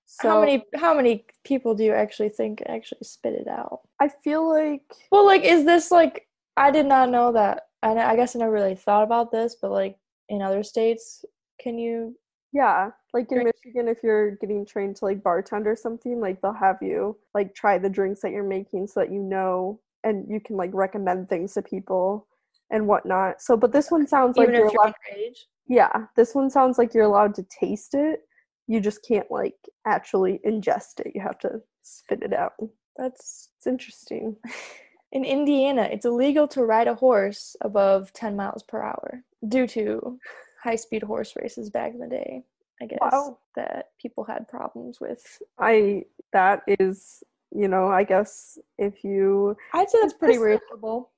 so 0.05 0.29
how 0.29 0.39
many 0.39 0.63
how 0.75 0.93
many 0.93 1.25
people 1.43 1.73
do 1.75 1.83
you 1.83 1.93
actually 1.93 2.29
think 2.29 2.61
actually 2.67 2.99
spit 3.03 3.33
it 3.33 3.47
out? 3.47 3.79
I 3.99 4.09
feel 4.23 4.47
like 4.47 4.81
Well, 5.11 5.25
like, 5.25 5.43
is 5.43 5.65
this 5.65 5.91
like? 5.91 6.27
I 6.57 6.71
did 6.71 6.85
not 6.85 7.09
know 7.09 7.31
that. 7.31 7.63
I 7.81 7.91
I 7.91 8.15
guess 8.15 8.35
I 8.35 8.39
never 8.39 8.51
really 8.51 8.75
thought 8.75 9.03
about 9.03 9.31
this, 9.31 9.55
but 9.59 9.71
like 9.71 9.97
in 10.27 10.41
other 10.41 10.63
states, 10.63 11.25
can 11.59 11.79
you? 11.79 12.15
Yeah, 12.51 12.89
like 13.13 13.31
in 13.31 13.43
Michigan, 13.43 13.87
if 13.87 13.99
you're 14.03 14.31
getting 14.37 14.65
trained 14.65 14.95
to 14.97 15.05
like 15.05 15.21
bartend 15.21 15.65
or 15.65 15.75
something, 15.75 16.19
like 16.19 16.41
they'll 16.41 16.53
have 16.53 16.77
you 16.81 17.17
like 17.35 17.53
try 17.53 17.77
the 17.77 17.89
drinks 17.89 18.21
that 18.21 18.31
you're 18.31 18.43
making 18.43 18.87
so 18.87 19.01
that 19.01 19.11
you 19.11 19.19
know 19.19 19.79
and 20.03 20.25
you 20.29 20.39
can 20.39 20.55
like 20.57 20.71
recommend 20.73 21.29
things 21.29 21.53
to 21.53 21.61
people 21.61 22.27
and 22.71 22.87
whatnot. 22.87 23.41
So, 23.41 23.55
but 23.55 23.71
this 23.71 23.91
one 23.91 24.07
sounds 24.07 24.37
like 24.37 24.47
Even 24.49 24.55
you're 24.61 24.71
you're 24.71 24.81
allowed. 24.81 24.93
underage. 25.13 25.45
Yeah, 25.67 26.05
this 26.15 26.33
one 26.33 26.49
sounds 26.49 26.77
like 26.79 26.93
you're 26.93 27.03
allowed 27.05 27.35
to 27.35 27.43
taste 27.43 27.93
it. 27.93 28.21
You 28.67 28.79
just 28.79 29.05
can't 29.07 29.29
like 29.29 29.55
actually 29.85 30.39
ingest 30.45 30.99
it. 30.99 31.11
You 31.13 31.21
have 31.21 31.37
to 31.39 31.61
spit 31.83 32.23
it 32.23 32.33
out. 32.33 32.53
That's 32.97 33.49
It's 33.57 33.67
interesting. 33.67 34.37
in 35.11 35.25
Indiana. 35.25 35.83
It's 35.91 36.05
illegal 36.05 36.47
to 36.49 36.63
ride 36.65 36.87
a 36.87 36.95
horse 36.95 37.55
above 37.61 38.13
ten 38.13 38.35
miles 38.35 38.63
per 38.63 38.81
hour 38.81 39.23
due 39.47 39.67
to 39.67 40.19
high 40.63 40.75
speed 40.75 41.03
horse 41.03 41.33
races 41.35 41.69
back 41.69 41.93
in 41.93 41.99
the 41.99 42.07
day. 42.07 42.43
I 42.81 42.85
guess 42.85 42.99
Wow. 43.01 43.39
that 43.55 43.89
people 44.01 44.23
had 44.23 44.47
problems 44.47 44.99
with. 45.01 45.21
I 45.57 46.05
that 46.33 46.61
is, 46.67 47.23
you 47.51 47.67
know, 47.67 47.89
I 47.89 48.03
guess 48.03 48.57
if 48.77 49.03
you 49.03 49.57
I'd 49.73 49.89
say 49.89 49.99
that's 50.01 50.13
pretty 50.13 50.37
reasonable. 50.37 51.11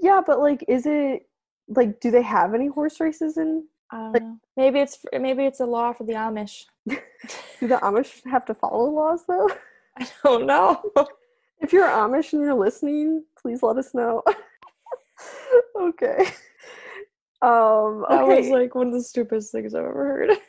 Yeah, 0.00 0.20
but 0.24 0.40
like, 0.40 0.64
is 0.68 0.86
it 0.86 1.28
like, 1.68 2.00
do 2.00 2.10
they 2.10 2.22
have 2.22 2.54
any 2.54 2.66
horse 2.68 3.00
races 3.00 3.36
in? 3.36 3.64
Like- 3.92 4.22
Maybe 4.56 4.80
it's 4.80 4.98
maybe 5.12 5.44
it's 5.46 5.60
a 5.60 5.66
law 5.66 5.92
for 5.92 6.04
the 6.04 6.12
Amish. 6.14 6.64
Do 6.86 7.66
the 7.68 7.76
Amish 7.76 8.20
have 8.28 8.44
to 8.46 8.54
follow 8.54 8.90
laws 8.90 9.24
though? 9.26 9.48
I 9.98 10.06
don't 10.24 10.46
know. 10.46 10.82
If 11.60 11.72
you're 11.72 11.86
Amish 11.88 12.32
and 12.32 12.42
you're 12.42 12.54
listening, 12.54 13.24
please 13.40 13.62
let 13.62 13.76
us 13.78 13.94
know. 13.94 14.22
okay. 15.80 16.26
Um. 17.42 18.04
That 18.08 18.24
Okay. 18.24 18.40
was 18.40 18.50
like 18.50 18.74
one 18.74 18.88
of 18.88 18.92
the 18.92 19.02
stupidest 19.02 19.52
things 19.52 19.74
I've 19.74 19.84
ever 19.84 20.04
heard. 20.04 20.30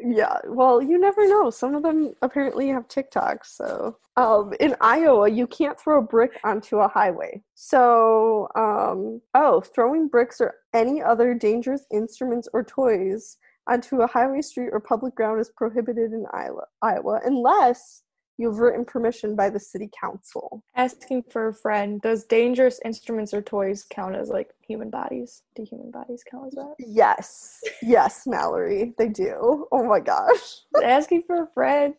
Yeah, 0.00 0.38
well, 0.46 0.80
you 0.80 0.98
never 0.98 1.26
know. 1.26 1.50
Some 1.50 1.74
of 1.74 1.82
them 1.82 2.14
apparently 2.22 2.68
have 2.68 2.86
TikToks. 2.88 3.46
So, 3.46 3.98
um, 4.16 4.52
in 4.60 4.76
Iowa, 4.80 5.28
you 5.28 5.46
can't 5.46 5.78
throw 5.78 5.98
a 5.98 6.02
brick 6.02 6.38
onto 6.44 6.78
a 6.78 6.88
highway. 6.88 7.42
So, 7.54 8.48
um, 8.54 9.20
oh, 9.34 9.60
throwing 9.60 10.08
bricks 10.08 10.40
or 10.40 10.54
any 10.72 11.02
other 11.02 11.34
dangerous 11.34 11.84
instruments 11.92 12.48
or 12.52 12.62
toys 12.62 13.38
onto 13.68 14.00
a 14.02 14.06
highway, 14.06 14.40
street, 14.40 14.70
or 14.72 14.80
public 14.80 15.14
ground 15.14 15.40
is 15.40 15.50
prohibited 15.56 16.12
in 16.12 16.26
Iowa, 16.32 16.66
Iowa 16.80 17.20
unless 17.24 18.02
you've 18.38 18.60
written 18.60 18.84
permission 18.84 19.36
by 19.36 19.50
the 19.50 19.60
city 19.60 19.90
council. 20.00 20.62
Asking 20.76 21.24
for 21.30 21.48
a 21.48 21.54
friend. 21.54 22.00
Does 22.00 22.24
dangerous 22.24 22.80
instruments 22.84 23.34
or 23.34 23.42
toys 23.42 23.84
count 23.90 24.14
as 24.14 24.28
like 24.28 24.54
human 24.66 24.88
bodies? 24.88 25.42
Do 25.54 25.64
human 25.68 25.90
bodies 25.90 26.24
count 26.28 26.46
as 26.46 26.54
that? 26.54 26.74
Yes, 26.78 27.60
yes, 27.82 28.26
Mallory, 28.26 28.94
they 28.96 29.08
do. 29.08 29.66
Oh 29.72 29.84
my 29.84 30.00
gosh. 30.00 30.60
Asking 30.82 31.22
for 31.26 31.42
a 31.42 31.48
friend. 31.52 31.94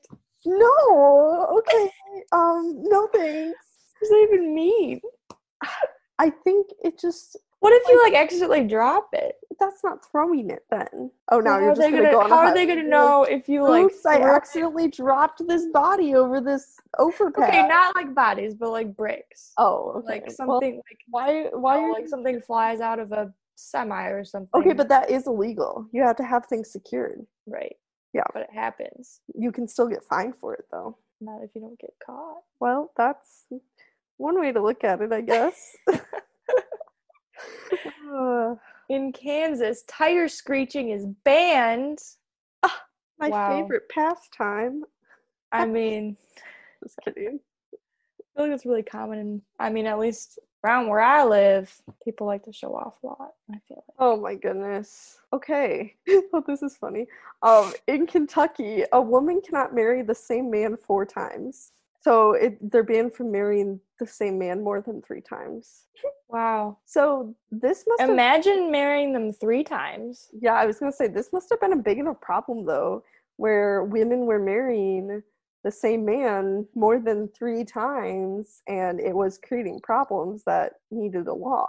No, 0.45 1.47
okay. 1.59 1.91
Um, 2.31 2.81
no 2.83 3.07
thanks. 3.13 3.59
What 3.99 3.99
does 3.99 4.09
that 4.09 4.27
even 4.31 4.55
mean? 4.55 5.01
I 6.19 6.29
think 6.29 6.67
it 6.83 6.99
just 6.99 7.37
What 7.59 7.73
if 7.73 7.87
you 7.87 8.01
like 8.03 8.13
accidentally 8.13 8.67
drop 8.67 9.09
it? 9.13 9.35
that's 9.59 9.83
not 9.83 10.05
throwing 10.09 10.49
it 10.49 10.63
then. 10.71 11.11
Oh, 11.31 11.39
now 11.39 11.53
how 11.53 11.59
you're 11.59 11.75
just 11.75 11.81
gonna, 11.81 11.97
gonna, 11.97 12.11
go 12.11 12.21
on 12.21 12.29
how 12.29 12.37
are 12.37 12.53
they 12.53 12.65
gonna 12.65 12.83
know 12.83 13.23
if 13.23 13.49
you 13.49 13.63
Like, 13.63 13.85
Oops, 13.85 14.05
I 14.05 14.17
threw 14.17 14.25
it? 14.25 14.35
accidentally 14.35 14.87
dropped 14.87 15.45
this 15.47 15.65
body 15.73 16.15
over 16.15 16.41
this 16.41 16.77
overpass. 16.97 17.49
Okay, 17.49 17.67
not 17.67 17.95
like 17.95 18.15
bodies, 18.15 18.55
but 18.55 18.71
like 18.71 18.95
bricks. 18.95 19.53
Oh, 19.57 19.93
okay. 19.97 20.07
Like 20.07 20.21
Well, 20.27 20.35
something 20.35 20.75
like 20.75 20.99
why? 21.09 21.49
Why 21.51 21.77
oh, 21.77 21.91
like 21.91 22.07
something 22.07 22.41
flies 22.41 22.79
out 22.79 22.99
of 22.99 23.11
a 23.11 23.33
semi 23.55 24.07
or 24.07 24.23
something. 24.23 24.49
Okay, 24.59 24.73
but 24.73 24.87
that 24.89 25.09
is 25.09 25.27
illegal. 25.27 25.85
You 25.91 26.03
have 26.03 26.15
to 26.17 26.23
have 26.23 26.45
things 26.45 26.71
secured. 26.71 27.25
right. 27.45 27.75
Yeah. 28.13 28.23
But 28.33 28.43
it 28.43 28.53
happens. 28.53 29.19
You 29.35 29.51
can 29.51 29.67
still 29.67 29.87
get 29.87 30.03
fined 30.03 30.33
for 30.41 30.55
it 30.55 30.65
though. 30.71 30.97
Not 31.21 31.43
if 31.43 31.51
you 31.53 31.61
don't 31.61 31.79
get 31.79 31.93
caught. 32.03 32.41
Well, 32.59 32.91
that's 32.97 33.45
one 34.17 34.39
way 34.39 34.51
to 34.51 34.61
look 34.61 34.83
at 34.83 35.01
it, 35.01 35.11
I 35.11 35.21
guess. 35.21 35.75
In 38.89 39.11
Kansas, 39.11 39.83
tire 39.83 40.27
screeching 40.27 40.89
is 40.89 41.05
banned. 41.23 41.99
my 43.19 43.29
Wow. 43.29 43.47
favorite 43.63 43.87
pastime. 43.89 44.83
I 45.51 45.65
mean, 45.65 46.17
Just 46.83 46.97
kidding. 47.03 47.39
I 47.73 47.75
feel 48.35 48.45
like 48.47 48.51
it's 48.55 48.65
really 48.65 48.83
common. 48.83 49.19
In, 49.19 49.41
I 49.59 49.69
mean, 49.69 49.85
at 49.85 49.99
least 49.99 50.39
around 50.63 50.87
where 50.87 51.01
I 51.01 51.23
live, 51.23 51.73
people 52.03 52.27
like 52.27 52.43
to 52.45 52.53
show 52.53 52.75
off 52.75 52.95
a 53.03 53.07
lot. 53.07 53.33
I 53.51 53.57
feel 53.67 53.83
like. 53.87 53.95
Oh 53.99 54.17
my 54.17 54.35
goodness. 54.35 55.19
Okay. 55.33 55.95
oh, 56.33 56.43
this 56.47 56.61
is 56.61 56.77
funny. 56.77 57.07
Um, 57.43 57.73
in 57.87 58.07
Kentucky, 58.07 58.83
a 58.93 59.01
woman 59.01 59.41
cannot 59.41 59.75
marry 59.75 60.01
the 60.01 60.15
same 60.15 60.49
man 60.49 60.77
four 60.77 61.05
times. 61.05 61.71
So 62.01 62.33
it, 62.33 62.57
they're 62.71 62.83
banned 62.83 63.13
from 63.13 63.31
marrying 63.31 63.79
the 63.99 64.07
same 64.07 64.39
man 64.39 64.63
more 64.63 64.81
than 64.81 65.01
three 65.01 65.21
times. 65.21 65.87
Wow. 66.29 66.77
So 66.85 67.35
this 67.51 67.83
must 67.87 67.99
have, 68.01 68.09
Imagine 68.09 68.71
marrying 68.71 69.11
them 69.13 69.33
three 69.33 69.63
times. 69.63 70.29
yeah, 70.41 70.53
I 70.53 70.65
was 70.65 70.79
gonna 70.79 70.91
say 70.93 71.07
this 71.07 71.33
must 71.33 71.49
have 71.49 71.59
been 71.59 71.73
a 71.73 71.77
big 71.77 71.97
enough 71.99 72.21
problem 72.21 72.65
though, 72.65 73.03
where 73.37 73.83
women 73.83 74.21
were 74.21 74.39
marrying 74.39 75.21
the 75.65 75.71
same 75.71 76.05
man 76.05 76.65
more 76.73 76.99
than 76.99 77.27
three 77.37 77.65
times, 77.65 78.61
and 78.67 79.01
it 79.01 79.13
was 79.13 79.37
creating 79.37 79.81
problems 79.81 80.43
that 80.45 80.75
needed 80.89 81.27
a 81.27 81.33
law. 81.33 81.67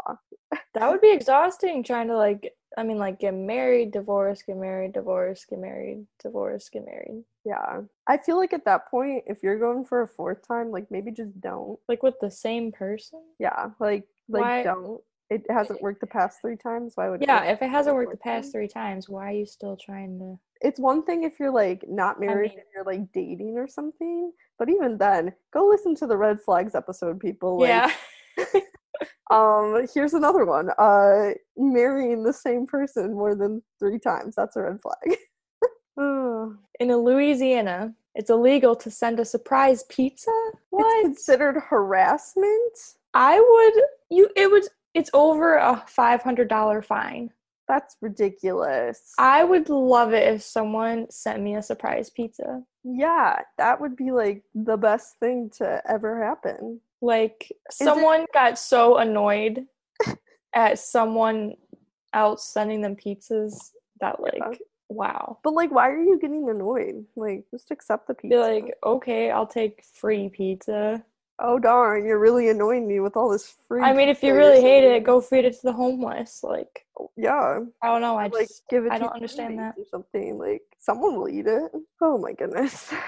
That 0.75 0.89
would 0.91 1.01
be 1.01 1.11
exhausting 1.11 1.83
trying 1.83 2.07
to 2.07 2.17
like 2.17 2.53
I 2.79 2.85
mean 2.85 2.99
like 2.99 3.19
get 3.19 3.35
married, 3.35 3.91
divorce, 3.91 4.43
get 4.43 4.57
married, 4.59 4.93
divorce, 4.93 5.45
get 5.45 5.59
married, 5.59 6.07
divorce, 6.23 6.69
get 6.69 6.85
married. 6.87 7.25
Yeah, 7.45 7.81
I 8.07 8.19
feel 8.19 8.37
like 8.37 8.53
at 8.53 8.65
that 8.67 8.91
point, 8.91 9.25
if 9.27 9.43
you're 9.43 9.59
going 9.59 9.85
for 9.85 10.03
a 10.03 10.09
fourth 10.09 10.47
time, 10.47 10.71
like 10.71 10.91
maybe 10.91 11.11
just 11.11 11.41
don't. 11.41 11.79
Like 11.89 12.03
with 12.03 12.15
the 12.21 12.31
same 12.31 12.71
person? 12.73 13.23
Yeah, 13.39 13.71
like 13.79 14.05
like 14.29 14.43
Why- 14.43 14.63
don't. 14.63 15.01
It 15.31 15.47
hasn't 15.49 15.81
worked 15.81 16.01
the 16.01 16.09
past 16.09 16.41
three 16.41 16.57
times. 16.57 16.95
Why 16.97 17.09
would? 17.09 17.23
Yeah, 17.23 17.43
work 17.45 17.53
if 17.53 17.63
it 17.63 17.71
hasn't 17.71 17.95
worked 17.95 18.11
the 18.11 18.17
fourth 18.17 18.25
time? 18.25 18.43
past 18.43 18.53
three 18.53 18.67
times, 18.67 19.09
why 19.09 19.29
are 19.29 19.33
you 19.33 19.47
still 19.47 19.77
trying 19.77 20.19
to 20.19 20.41
It's 20.61 20.81
one 20.81 21.05
thing 21.05 21.23
if 21.23 21.39
you're 21.39 21.53
like 21.53 21.85
not 21.89 22.19
married 22.19 22.51
mean- 22.51 22.59
and 22.59 22.69
you're 22.75 22.83
like 22.85 23.13
dating 23.13 23.57
or 23.57 23.69
something, 23.69 24.33
but 24.59 24.69
even 24.69 24.99
then, 24.99 25.33
go 25.53 25.69
listen 25.69 25.95
to 25.97 26.07
the 26.09 26.17
red 26.17 26.41
flags 26.41 26.75
episode, 26.75 27.21
people. 27.21 27.61
Like, 27.61 27.69
Yeah. 27.69 27.93
Um, 29.31 29.87
here's 29.95 30.13
another 30.15 30.45
one. 30.45 30.71
Uh, 30.77 31.31
marrying 31.57 32.25
the 32.25 32.33
same 32.33 32.67
person 32.67 33.15
more 33.15 33.37
than 33.37 33.63
three 33.79 34.01
times. 34.01 34.35
That's 34.35 34.57
a 34.57 34.63
red 34.63 34.81
flag. 34.83 35.19
In 36.81 36.89
Louisiana, 36.97 37.95
it's 38.15 38.31
illegal 38.31 38.75
to 38.77 38.91
send 38.91 39.21
a 39.21 39.25
surprise 39.25 39.85
pizza. 39.89 40.31
What? 40.71 40.85
It's 40.99 41.05
considered 41.07 41.57
harassment. 41.69 42.79
I 43.15 43.39
would 43.39 43.85
you 44.11 44.29
it 44.35 44.51
would 44.51 44.65
it's 44.95 45.11
over 45.15 45.57
a 45.57 45.85
five 45.87 46.23
hundred 46.23 46.49
dollar 46.49 46.81
fine. 46.83 47.31
That's 47.69 47.97
ridiculous. 48.01 49.13
I 49.19 49.45
would 49.45 49.69
love 49.69 50.13
it 50.13 50.27
if 50.35 50.43
someone 50.43 51.09
sent 51.11 51.41
me 51.43 51.55
a 51.55 51.63
surprise 51.63 52.11
pizza. 52.11 52.63
yeah, 52.83 53.43
that 53.59 53.81
would 53.81 53.95
be 53.95 54.11
like 54.11 54.43
the 54.55 54.77
best 54.77 55.19
thing 55.21 55.51
to 55.59 55.81
ever 55.89 56.25
happen. 56.25 56.81
Like 57.03 57.47
it- 57.51 57.57
someone 57.73 58.27
got 58.35 58.59
so 58.59 58.97
annoyed 58.97 59.67
at 60.55 60.79
someone 60.79 61.55
else 62.13 62.45
sending 62.49 62.81
them 62.81 62.97
pizzas 62.97 63.71
that 64.01 64.19
like 64.21 64.35
Yeah. 64.41 64.57
Wow. 64.91 65.39
But 65.43 65.55
like, 65.55 65.71
why 65.71 65.89
are 65.89 66.03
you 66.03 66.19
getting 66.21 66.49
annoyed? 66.51 67.07
Like, 67.17 67.45
just 67.51 67.71
accept 67.71 68.07
the 68.09 68.15
pizza. 68.15 68.35
Be 68.37 68.39
like, 68.39 68.75
okay, 68.85 69.31
I'll 69.31 69.47
take 69.47 69.83
free 69.95 70.29
pizza. 70.29 71.03
oh 71.43 71.59
darn, 71.59 72.05
you're 72.05 72.19
really 72.19 72.51
annoying 72.51 72.87
me 72.87 73.01
with 73.01 73.17
all 73.17 73.31
this 73.31 73.55
free. 73.67 73.81
I 73.83 73.95
mean, 73.95 74.09
if 74.11 74.23
you 74.23 74.35
really 74.35 74.61
hate 74.61 74.85
it, 74.85 75.05
go 75.05 75.21
feed 75.23 75.47
it 75.47 75.55
to 75.55 75.63
the 75.63 75.73
homeless. 75.73 76.41
Like, 76.43 76.85
Yeah, 77.17 77.61
I 77.83 77.87
don't 77.87 78.03
know. 78.03 78.17
I 78.19 78.27
like 78.27 78.49
just 78.49 78.69
give 78.69 78.85
it. 78.85 78.93
I 78.93 78.99
to 78.99 79.05
don't 79.05 79.15
understand 79.15 79.59
that. 79.59 79.75
or 79.79 79.85
something. 79.91 80.37
Like 80.39 80.63
someone 80.79 81.17
will 81.17 81.29
eat 81.31 81.47
it. 81.47 81.73
Oh 82.03 82.19
my 82.19 82.33
goodness. 82.33 82.93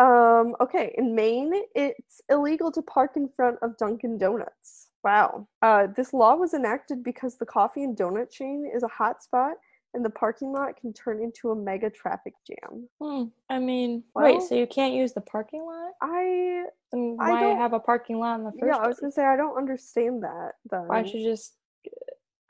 Um. 0.00 0.54
Okay, 0.60 0.92
in 0.98 1.14
Maine, 1.14 1.52
it's 1.74 2.20
illegal 2.28 2.70
to 2.72 2.82
park 2.82 3.12
in 3.16 3.28
front 3.34 3.56
of 3.62 3.76
Dunkin' 3.78 4.18
Donuts. 4.18 4.88
Wow. 5.02 5.48
Uh, 5.62 5.86
this 5.96 6.12
law 6.12 6.34
was 6.36 6.52
enacted 6.52 7.02
because 7.02 7.36
the 7.38 7.46
coffee 7.46 7.84
and 7.84 7.96
donut 7.96 8.30
chain 8.30 8.70
is 8.72 8.82
a 8.82 8.88
hot 8.88 9.22
spot, 9.22 9.54
and 9.98 10.04
the 10.04 10.10
parking 10.10 10.52
lot 10.52 10.76
can 10.80 10.92
turn 10.92 11.20
into 11.20 11.50
a 11.50 11.56
mega 11.56 11.90
traffic 11.90 12.32
jam. 12.46 12.88
Hmm. 13.02 13.24
I 13.50 13.58
mean, 13.58 14.04
wait. 14.14 14.40
So 14.42 14.54
you 14.54 14.68
can't 14.68 14.94
use 14.94 15.12
the 15.12 15.20
parking 15.20 15.64
lot? 15.64 15.90
I 16.00 16.66
Then 16.92 17.16
I 17.20 17.32
why 17.32 17.40
don't- 17.40 17.56
have 17.58 17.72
a 17.72 17.80
parking 17.80 18.20
lot 18.20 18.38
in 18.38 18.44
the 18.44 18.52
first 18.52 18.64
yeah, 18.66 18.76
I 18.76 18.86
was 18.86 19.00
gonna 19.00 19.10
say 19.10 19.24
I 19.24 19.36
don't 19.36 19.56
understand 19.58 20.22
that. 20.22 20.52
Then 20.70 20.86
Why 20.86 21.00
you 21.02 21.24
just 21.28 21.56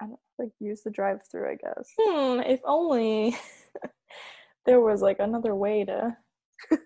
I 0.00 0.06
don't 0.06 0.20
like 0.38 0.52
use 0.60 0.82
the 0.82 0.90
drive-through? 0.90 1.50
I 1.50 1.54
guess. 1.54 1.90
hmm, 1.98 2.40
if 2.40 2.60
only 2.64 3.34
there 4.66 4.80
was 4.80 5.00
like 5.00 5.18
another 5.20 5.54
way 5.54 5.84
to 5.86 6.14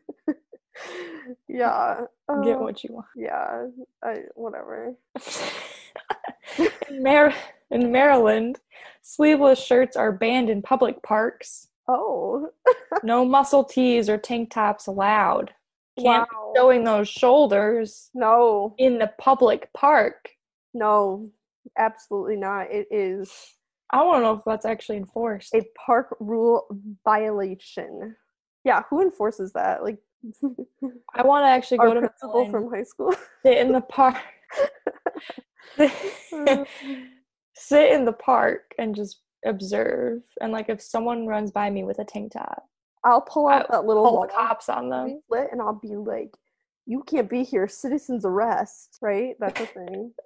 yeah. 1.48 2.02
get 2.44 2.56
uh, 2.56 2.58
what 2.60 2.84
you 2.84 2.94
want. 2.94 3.06
Yeah. 3.16 3.66
I 4.04 4.20
whatever. 4.36 4.94
in, 6.88 7.02
Mar- 7.02 7.34
in 7.72 7.90
Maryland, 7.90 8.58
sleeveless 9.02 9.62
shirts 9.62 9.96
are 9.96 10.12
banned 10.12 10.48
in 10.50 10.62
public 10.62 11.02
parks. 11.02 11.68
Oh. 11.88 12.48
No 13.04 13.24
muscle 13.24 13.64
tees 13.64 14.08
or 14.08 14.18
tank 14.18 14.50
tops 14.50 14.86
allowed. 14.86 15.52
Can't 15.98 16.28
wow. 16.32 16.52
be 16.52 16.58
showing 16.58 16.84
those 16.84 17.08
shoulders 17.08 18.10
No. 18.14 18.74
in 18.78 18.98
the 18.98 19.10
public 19.18 19.72
park. 19.72 20.28
No. 20.74 21.30
Absolutely 21.78 22.36
not. 22.36 22.70
It 22.70 22.86
is 22.90 23.32
I 23.90 24.02
want 24.04 24.18
to 24.18 24.22
know 24.22 24.34
if 24.34 24.42
that's 24.46 24.64
actually 24.66 24.98
enforced. 24.98 25.54
a 25.54 25.62
park 25.86 26.14
rule 26.20 26.66
violation. 27.04 28.14
Yeah. 28.64 28.82
Who 28.90 29.00
enforces 29.02 29.52
that? 29.54 29.82
Like 29.82 29.98
I 31.14 31.22
want 31.22 31.44
to 31.44 31.48
actually 31.48 31.78
go 31.78 31.94
to 31.94 32.00
principal 32.00 32.50
from 32.50 32.70
high 32.70 32.84
school. 32.84 33.12
sit 33.44 33.58
in 33.58 33.72
the 33.72 33.80
park, 33.80 34.16
uh, 35.78 36.64
sit 37.54 37.92
in 37.92 38.04
the 38.04 38.12
park 38.12 38.72
and 38.78 38.94
just 38.94 39.20
observe. 39.44 40.22
And 40.40 40.52
like, 40.52 40.68
if 40.68 40.80
someone 40.80 41.26
runs 41.26 41.50
by 41.50 41.68
me 41.70 41.84
with 41.84 41.98
a 41.98 42.04
tank 42.04 42.32
top, 42.32 42.64
I'll 43.04 43.20
pull 43.22 43.48
out 43.48 43.66
I- 43.70 43.76
that 43.76 43.84
little 43.86 44.20
the 44.22 44.28
cops 44.28 44.68
on 44.68 44.88
them. 44.88 45.20
and 45.52 45.60
I'll 45.60 45.74
be 45.80 45.96
like, 45.96 46.34
"You 46.86 47.02
can't 47.02 47.28
be 47.28 47.42
here. 47.42 47.66
Citizens 47.68 48.24
arrest." 48.24 48.98
Right? 49.02 49.36
That's 49.40 49.60
a 49.60 49.66
thing. 49.66 50.14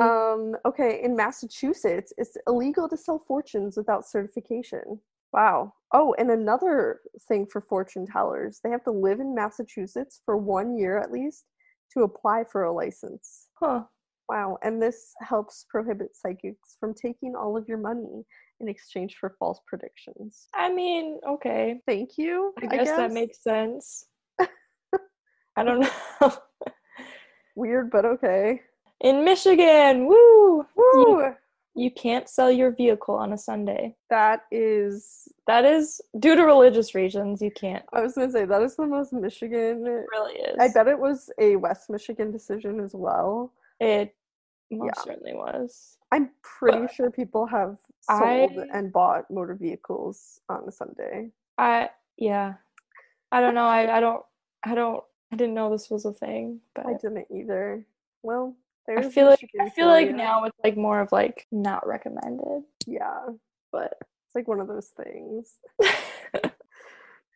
Um, 0.00 0.56
okay, 0.64 1.02
in 1.02 1.14
Massachusetts, 1.14 2.10
it's 2.16 2.34
illegal 2.46 2.88
to 2.88 2.96
sell 2.96 3.18
fortunes 3.28 3.76
without 3.76 4.06
certification. 4.06 5.00
Wow. 5.34 5.74
Oh, 5.92 6.14
and 6.18 6.30
another 6.30 7.00
thing 7.28 7.44
for 7.44 7.60
fortune 7.60 8.06
tellers, 8.06 8.60
they 8.64 8.70
have 8.70 8.84
to 8.84 8.90
live 8.90 9.20
in 9.20 9.34
Massachusetts 9.34 10.22
for 10.24 10.38
one 10.38 10.78
year 10.78 10.96
at 10.96 11.12
least 11.12 11.44
to 11.92 12.04
apply 12.04 12.44
for 12.44 12.64
a 12.64 12.72
license. 12.72 13.48
Huh. 13.60 13.84
Wow. 14.28 14.58
And 14.62 14.82
this 14.82 15.12
helps 15.20 15.66
prohibit 15.68 16.16
psychics 16.16 16.76
from 16.80 16.94
taking 16.94 17.34
all 17.36 17.56
of 17.56 17.68
your 17.68 17.78
money 17.78 18.24
in 18.60 18.68
exchange 18.68 19.16
for 19.18 19.36
false 19.38 19.60
predictions. 19.66 20.48
I 20.54 20.72
mean, 20.72 21.20
okay. 21.28 21.80
Thank 21.86 22.18
you. 22.18 22.52
I 22.60 22.66
guess, 22.66 22.88
that 22.88 23.12
makes 23.12 23.42
sense. 23.42 24.06
I 25.56 25.62
don't 25.62 25.80
know. 25.80 26.32
weird, 27.56 27.90
but 27.90 28.04
okay. 28.04 28.60
In 29.00 29.24
Michigan, 29.24 30.06
woo! 30.06 30.14
You, 30.16 30.66
Woo! 30.76 31.34
you 31.74 31.90
can't 31.90 32.28
sell 32.28 32.50
your 32.50 32.70
vehicle 32.74 33.14
on 33.14 33.32
a 33.34 33.38
Sunday. 33.38 33.94
That 34.08 34.40
is, 34.50 35.28
That 35.46 35.64
is 35.64 36.00
due 36.18 36.34
to 36.34 36.42
religious 36.44 36.94
reasons. 36.94 37.42
You 37.42 37.50
can't. 37.50 37.84
I 37.92 38.00
was 38.00 38.14
going 38.14 38.28
to 38.28 38.32
say, 38.32 38.46
that 38.46 38.62
is 38.62 38.76
the 38.76 38.86
most 38.86 39.12
Michigan 39.12 39.86
It 39.86 40.06
really 40.10 40.34
is. 40.40 40.56
I 40.58 40.68
bet 40.72 40.88
it 40.88 40.98
was 40.98 41.30
a 41.38 41.56
West 41.56 41.90
Michigan 41.90 42.32
decision 42.32 42.80
as 42.80 42.94
well. 42.94 43.52
It 43.80 44.14
most 44.70 44.86
Yeah. 44.96 45.02
certainly 45.02 45.34
was. 45.34 45.98
I'm 46.12 46.30
pretty 46.42 46.80
But 46.86 46.92
sure 46.94 47.10
people 47.10 47.46
have 47.46 47.76
sold 48.00 48.58
I- 48.58 48.68
and 48.72 48.92
bought 48.92 49.30
motor 49.30 49.54
vehicles 49.54 50.40
on 50.48 50.64
a 50.68 50.72
Sunday. 50.72 51.30
I 51.58 51.90
yeah. 52.16 52.54
I 53.32 53.40
don't 53.40 53.54
know. 53.54 53.66
I, 53.66 53.96
I 53.96 54.00
don't 54.00 54.24
I 54.64 54.74
don't 54.74 55.02
I 55.32 55.36
didn't 55.36 55.54
know 55.54 55.70
this 55.70 55.90
was 55.90 56.04
a 56.04 56.12
thing, 56.12 56.60
but 56.74 56.86
I 56.86 56.94
didn't 56.94 57.26
either. 57.30 57.84
Well, 58.22 58.54
I 58.88 59.02
feel 59.08 59.26
like 59.26 59.48
I 59.60 59.68
feel 59.70 59.88
like 59.88 60.10
ya. 60.10 60.16
now 60.16 60.44
it's 60.44 60.56
like 60.62 60.76
more 60.76 61.00
of 61.00 61.10
like 61.12 61.46
not 61.50 61.86
recommended. 61.86 62.62
Yeah, 62.86 63.26
But 63.72 63.94
it's 64.00 64.34
like 64.36 64.46
one 64.48 64.60
of 64.60 64.68
those 64.68 64.88
things. 64.88 65.58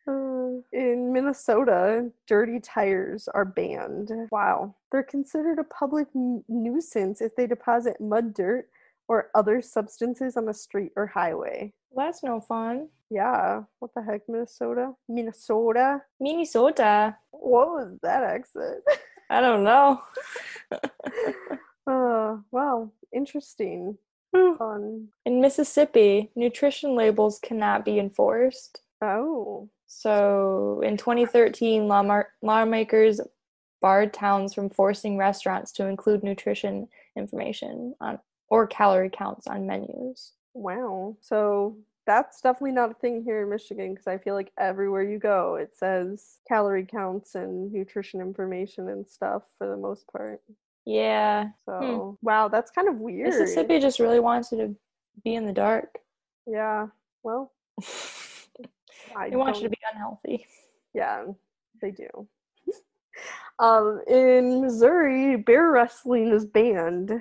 Uh, 0.07 0.61
in 0.73 1.13
Minnesota, 1.13 2.09
dirty 2.27 2.59
tires 2.59 3.27
are 3.27 3.45
banned. 3.45 4.11
Wow. 4.31 4.75
They're 4.91 5.03
considered 5.03 5.59
a 5.59 5.63
public 5.63 6.07
n- 6.15 6.43
nuisance 6.47 7.21
if 7.21 7.35
they 7.35 7.47
deposit 7.47 8.01
mud 8.01 8.33
dirt 8.33 8.67
or 9.07 9.29
other 9.35 9.61
substances 9.61 10.37
on 10.37 10.47
a 10.49 10.53
street 10.53 10.91
or 10.95 11.05
highway. 11.07 11.73
that's 11.95 12.23
no 12.23 12.39
fun. 12.41 12.87
Yeah. 13.09 13.63
What 13.79 13.91
the 13.93 14.01
heck, 14.01 14.21
Minnesota? 14.29 14.93
Minnesota? 15.09 16.01
Minnesota. 16.19 17.17
What 17.31 17.67
was 17.69 17.97
that 18.03 18.23
accent? 18.23 18.83
I 19.29 19.39
don't 19.41 19.63
know. 19.63 20.01
uh, 21.87 22.37
wow. 22.51 22.91
Interesting. 23.13 23.97
Hmm. 24.35 24.55
Fun. 24.55 25.07
In 25.25 25.41
Mississippi, 25.41 26.31
nutrition 26.35 26.95
labels 26.95 27.39
cannot 27.39 27.83
be 27.83 27.99
enforced. 27.99 28.81
Oh. 29.01 29.69
So 29.93 30.81
in 30.85 30.95
2013, 30.95 31.83
lawmar- 31.83 32.27
lawmakers 32.41 33.19
barred 33.81 34.13
towns 34.13 34.53
from 34.53 34.69
forcing 34.69 35.17
restaurants 35.17 35.73
to 35.73 35.87
include 35.87 36.23
nutrition 36.23 36.87
information 37.17 37.93
on 37.99 38.17
or 38.47 38.67
calorie 38.67 39.09
counts 39.09 39.47
on 39.47 39.67
menus. 39.67 40.31
Wow. 40.53 41.17
So 41.19 41.77
that's 42.07 42.39
definitely 42.39 42.71
not 42.71 42.91
a 42.91 42.93
thing 42.95 43.21
here 43.23 43.43
in 43.43 43.49
Michigan 43.49 43.93
because 43.93 44.07
I 44.07 44.17
feel 44.17 44.33
like 44.33 44.53
everywhere 44.57 45.03
you 45.03 45.19
go, 45.19 45.55
it 45.55 45.75
says 45.75 46.37
calorie 46.47 46.85
counts 46.85 47.35
and 47.35 47.71
nutrition 47.73 48.21
information 48.21 48.87
and 48.87 49.05
stuff 49.05 49.43
for 49.57 49.67
the 49.67 49.77
most 49.77 50.05
part. 50.07 50.41
Yeah, 50.85 51.49
So, 51.65 52.17
hmm. 52.21 52.25
wow, 52.25 52.47
that's 52.47 52.71
kind 52.71 52.87
of 52.87 52.95
weird. 52.95 53.27
Mississippi 53.27 53.79
just 53.79 53.99
really 53.99 54.19
wants 54.21 54.53
you 54.53 54.57
to 54.59 54.75
be 55.23 55.35
in 55.35 55.45
the 55.45 55.53
dark. 55.53 55.99
Yeah. 56.47 56.87
Well, 57.23 57.51
I 59.15 59.29
they 59.29 59.35
want 59.35 59.57
you 59.57 59.63
to 59.63 59.69
be 59.69 59.77
unhealthy. 59.91 60.45
Yeah, 60.93 61.25
they 61.81 61.91
do. 61.91 62.27
um, 63.59 64.01
in 64.07 64.61
Missouri, 64.61 65.37
bear 65.37 65.71
wrestling 65.71 66.31
is 66.31 66.45
banned. 66.45 67.11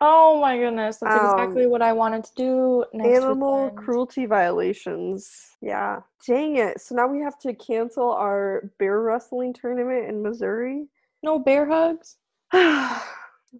Oh 0.00 0.38
my 0.40 0.58
goodness, 0.58 0.98
that's 0.98 1.16
Um, 1.16 1.24
exactly 1.24 1.66
what 1.66 1.80
I 1.80 1.92
wanted 1.94 2.24
to 2.24 2.34
do 2.36 2.84
next 2.92 3.22
Animal 3.24 3.64
weekend. 3.64 3.78
cruelty 3.78 4.26
violations. 4.26 5.56
Yeah. 5.62 6.00
Dang 6.26 6.56
it. 6.56 6.82
So 6.82 6.94
now 6.94 7.06
we 7.06 7.20
have 7.20 7.38
to 7.40 7.54
cancel 7.54 8.12
our 8.12 8.70
bear 8.78 9.00
wrestling 9.00 9.54
tournament 9.54 10.06
in 10.08 10.22
Missouri. 10.22 10.88
No 11.22 11.38
bear 11.38 11.66
hugs. 11.66 12.18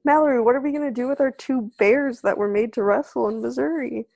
Mallory, 0.05 0.43
what 0.43 0.55
are 0.55 0.61
we 0.61 0.73
going 0.73 0.85
to 0.87 0.91
do 0.91 1.09
with 1.09 1.23
our 1.23 1.31
two 1.31 1.71
bears 1.79 2.21
that 2.21 2.37
were 2.37 2.49
made 2.49 2.73
to 2.75 2.83
wrestle 2.83 3.29
in 3.29 3.41
Missouri? 3.41 4.07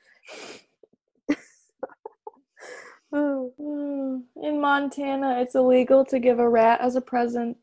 Oh, 3.12 3.52
Mm, 3.60 4.24
In 4.42 4.60
Montana, 4.60 5.40
it's 5.40 5.54
illegal 5.54 6.04
to 6.06 6.18
give 6.20 6.38
a 6.38 6.48
rat 6.48 6.80
as 6.80 6.96
a 6.96 7.00
present. 7.00 7.56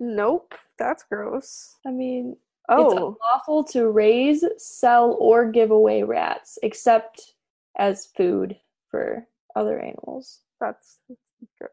nope, 0.00 0.54
that's 0.78 1.02
gross. 1.04 1.76
I 1.86 1.90
mean, 1.90 2.36
it's 2.76 2.94
Oh, 2.94 3.18
unlawful 3.20 3.64
to 3.72 3.90
raise, 3.90 4.44
sell, 4.56 5.16
or 5.20 5.50
give 5.50 5.70
away 5.70 6.02
rats, 6.02 6.58
except 6.62 7.34
as 7.76 8.06
food 8.06 8.58
for 8.90 9.26
other 9.54 9.78
animals. 9.78 10.40
That's 10.60 10.98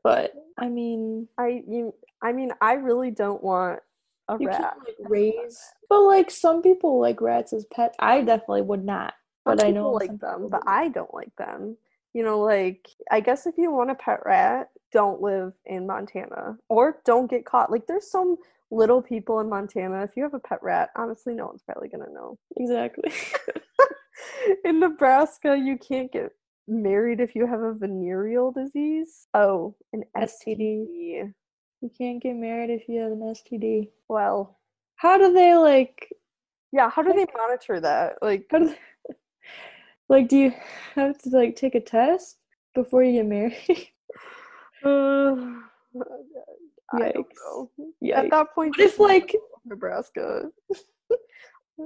But 0.04 0.34
I 0.58 0.68
mean, 0.68 1.28
I 1.38 1.64
you 1.68 1.94
I 2.22 2.34
mean 2.34 2.52
I 2.60 2.74
really 2.74 3.12
don't 3.12 3.42
want 3.42 3.80
a 4.28 4.38
you 4.38 4.48
rat. 4.48 4.60
can't 4.62 4.80
like 4.86 4.98
raise. 5.10 5.62
But 5.90 6.02
like 6.02 6.30
some 6.30 6.62
people 6.62 7.00
like 7.00 7.22
rats 7.22 7.54
as 7.54 7.66
pets. 7.66 7.96
I 8.00 8.22
definitely 8.22 8.64
would 8.64 8.84
not. 8.84 9.14
Some 9.48 9.56
But 9.58 9.66
I 9.66 9.72
know 9.72 9.92
like 9.92 10.20
them, 10.20 10.50
but. 10.50 10.64
I 10.68 10.90
don't 10.90 11.14
like 11.14 11.34
them. 11.38 11.78
You 12.14 12.24
know, 12.24 12.40
like 12.42 12.90
I 13.10 13.20
guess 13.22 13.46
if 13.48 13.56
you 13.58 13.72
want 13.72 13.92
a 13.92 13.96
pet 13.96 14.20
rat, 14.26 14.70
don't 14.92 15.22
live 15.22 15.54
in 15.66 15.88
Montana 15.88 16.58
or 16.70 16.98
don't 17.06 17.30
get 17.30 17.46
caught. 17.46 17.72
Like 17.72 17.88
there's 17.88 18.10
some 18.12 18.36
little 18.70 19.02
people 19.02 19.40
in 19.40 19.50
Montana. 19.50 20.04
If 20.04 20.12
you 20.18 20.24
have 20.24 20.34
a 20.34 20.40
pet 20.40 20.60
rat, 20.62 20.90
honestly, 20.98 21.34
no 21.34 21.46
one's 21.48 21.64
probably 21.64 21.90
gonna 21.90 22.12
know. 22.14 22.38
exactly. 22.58 23.12
in 24.66 24.80
Nebraska, 24.80 25.58
you 25.58 25.78
can't 25.78 26.12
get 26.12 26.32
married 26.68 27.20
if 27.20 27.36
you 27.36 27.48
have 27.48 27.62
a 27.62 27.74
venereal 27.74 28.52
disease. 28.52 29.28
Oh, 29.34 29.76
an 29.94 30.04
STD. 30.18 30.58
STD. 30.58 31.34
you 31.82 31.92
can't 31.98 32.22
get 32.22 32.36
married 32.36 32.70
if 32.70 32.88
you 32.88 33.00
have 33.02 33.12
an 33.12 33.22
STD. 33.22 33.90
Well, 34.08 34.60
How 34.96 35.18
do 35.18 35.34
they 35.34 35.56
like? 35.56 36.10
yeah. 36.72 36.90
How 36.90 37.02
do 37.02 37.14
they 37.14 37.26
monitor 37.38 37.80
that? 37.80 38.16
Like, 38.22 38.46
How 38.52 38.60
do 38.60 38.68
they, 38.68 38.78
like? 40.12 40.28
Do 40.28 40.38
you 40.38 40.54
have 40.96 41.18
to 41.20 41.30
like 41.30 41.56
take 41.56 41.76
a 41.76 41.80
test 41.80 42.38
before 42.76 43.04
you 43.04 43.14
get 43.14 43.26
married? 43.26 43.90
uh, 44.84 45.36
I 46.94 47.12
don't 47.14 47.28
know. 47.46 47.72
Yikes. 48.04 48.16
At 48.16 48.30
that 48.32 48.54
point, 48.54 48.78
What 48.78 48.80
if 48.80 48.90
just 48.92 49.00
like 49.00 49.36
Nebraska? 49.66 50.50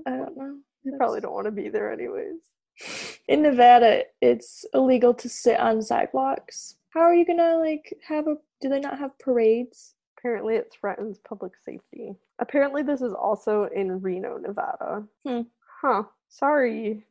I 0.05 0.09
don't 0.09 0.37
know. 0.37 0.57
You 0.83 0.95
probably 0.97 1.21
don't 1.21 1.33
want 1.33 1.45
to 1.45 1.51
be 1.51 1.69
there 1.69 1.91
anyways. 1.91 2.41
In 3.27 3.41
Nevada, 3.43 4.03
it's 4.21 4.65
illegal 4.73 5.13
to 5.15 5.29
sit 5.29 5.59
on 5.59 5.81
sidewalks. 5.81 6.75
How 6.89 7.01
are 7.01 7.15
you 7.15 7.25
gonna 7.25 7.57
like 7.57 7.93
have 8.07 8.27
a? 8.27 8.35
Do 8.61 8.69
they 8.69 8.79
not 8.79 8.97
have 8.97 9.17
parades? 9.19 9.95
Apparently, 10.17 10.55
it 10.55 10.73
threatens 10.73 11.19
public 11.19 11.51
safety. 11.63 12.15
Apparently, 12.39 12.81
this 12.81 13.01
is 13.01 13.13
also 13.13 13.65
in 13.75 14.01
Reno, 14.01 14.37
Nevada. 14.37 15.03
Hmm. 15.25 15.41
Huh. 15.81 16.03
Sorry, 16.29 17.03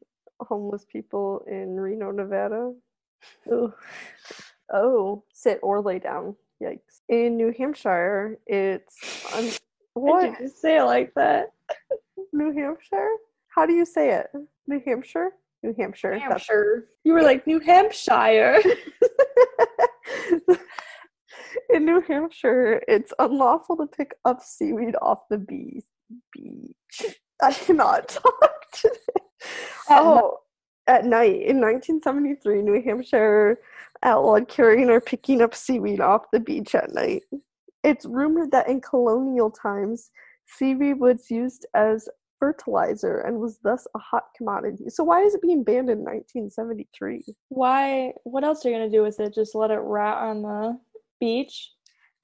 homeless 0.44 0.84
people 0.90 1.42
in 1.46 1.78
Reno, 1.78 2.10
Nevada. 2.10 2.72
Oh, 4.72 5.24
sit 5.32 5.58
or 5.62 5.80
lay 5.82 5.98
down. 5.98 6.36
Yikes. 6.62 7.02
In 7.08 7.36
New 7.36 7.52
Hampshire, 7.56 8.38
it's 8.46 8.96
un- 9.34 9.50
what? 9.94 10.40
you 10.40 10.48
say 10.48 10.78
it 10.78 10.84
like 10.84 11.12
that? 11.14 11.52
New 12.32 12.52
Hampshire? 12.52 13.10
How 13.54 13.66
do 13.66 13.72
you 13.72 13.84
say 13.84 14.12
it? 14.14 14.28
New 14.66 14.80
Hampshire? 14.84 15.30
New 15.62 15.74
Hampshire. 15.78 16.18
Hampshire. 16.18 16.86
You 17.04 17.12
were 17.12 17.22
like 17.22 17.46
New 17.46 17.60
Hampshire. 17.60 18.60
In 21.72 21.84
New 21.84 22.00
Hampshire, 22.02 22.82
it's 22.88 23.12
unlawful 23.18 23.76
to 23.76 23.86
pick 23.86 24.14
up 24.24 24.42
seaweed 24.42 24.96
off 25.00 25.20
the 25.30 25.38
beach. 25.38 25.84
I 27.42 27.52
cannot 27.52 28.08
talk 28.24 28.70
today. 28.72 28.96
Oh, 29.90 30.38
at 30.86 31.04
night 31.04 31.42
in 31.42 31.60
1973, 31.60 32.62
New 32.62 32.82
Hampshire 32.82 33.58
outlawed 34.02 34.48
carrying 34.48 34.90
or 34.90 35.00
picking 35.00 35.40
up 35.40 35.54
seaweed 35.54 36.00
off 36.00 36.30
the 36.32 36.40
beach 36.40 36.74
at 36.74 36.92
night. 36.92 37.22
It's 37.82 38.04
rumored 38.06 38.50
that 38.52 38.68
in 38.68 38.80
colonial 38.80 39.50
times, 39.50 40.10
seaweed 40.46 41.00
was 41.00 41.30
used 41.30 41.66
as 41.74 42.08
fertilizer 42.38 43.20
and 43.20 43.38
was 43.38 43.58
thus 43.62 43.86
a 43.94 43.98
hot 43.98 44.24
commodity. 44.36 44.90
So 44.90 45.04
why 45.04 45.22
is 45.22 45.34
it 45.34 45.42
being 45.42 45.64
banned 45.64 45.88
in 45.88 45.98
1973? 45.98 47.24
Why? 47.48 48.12
What 48.24 48.44
else 48.44 48.64
are 48.64 48.70
you 48.70 48.74
gonna 48.76 48.90
do 48.90 49.02
with 49.02 49.20
it? 49.20 49.34
Just 49.34 49.54
let 49.54 49.70
it 49.70 49.78
rot 49.78 50.22
on 50.22 50.42
the 50.42 50.78
beach? 51.20 51.70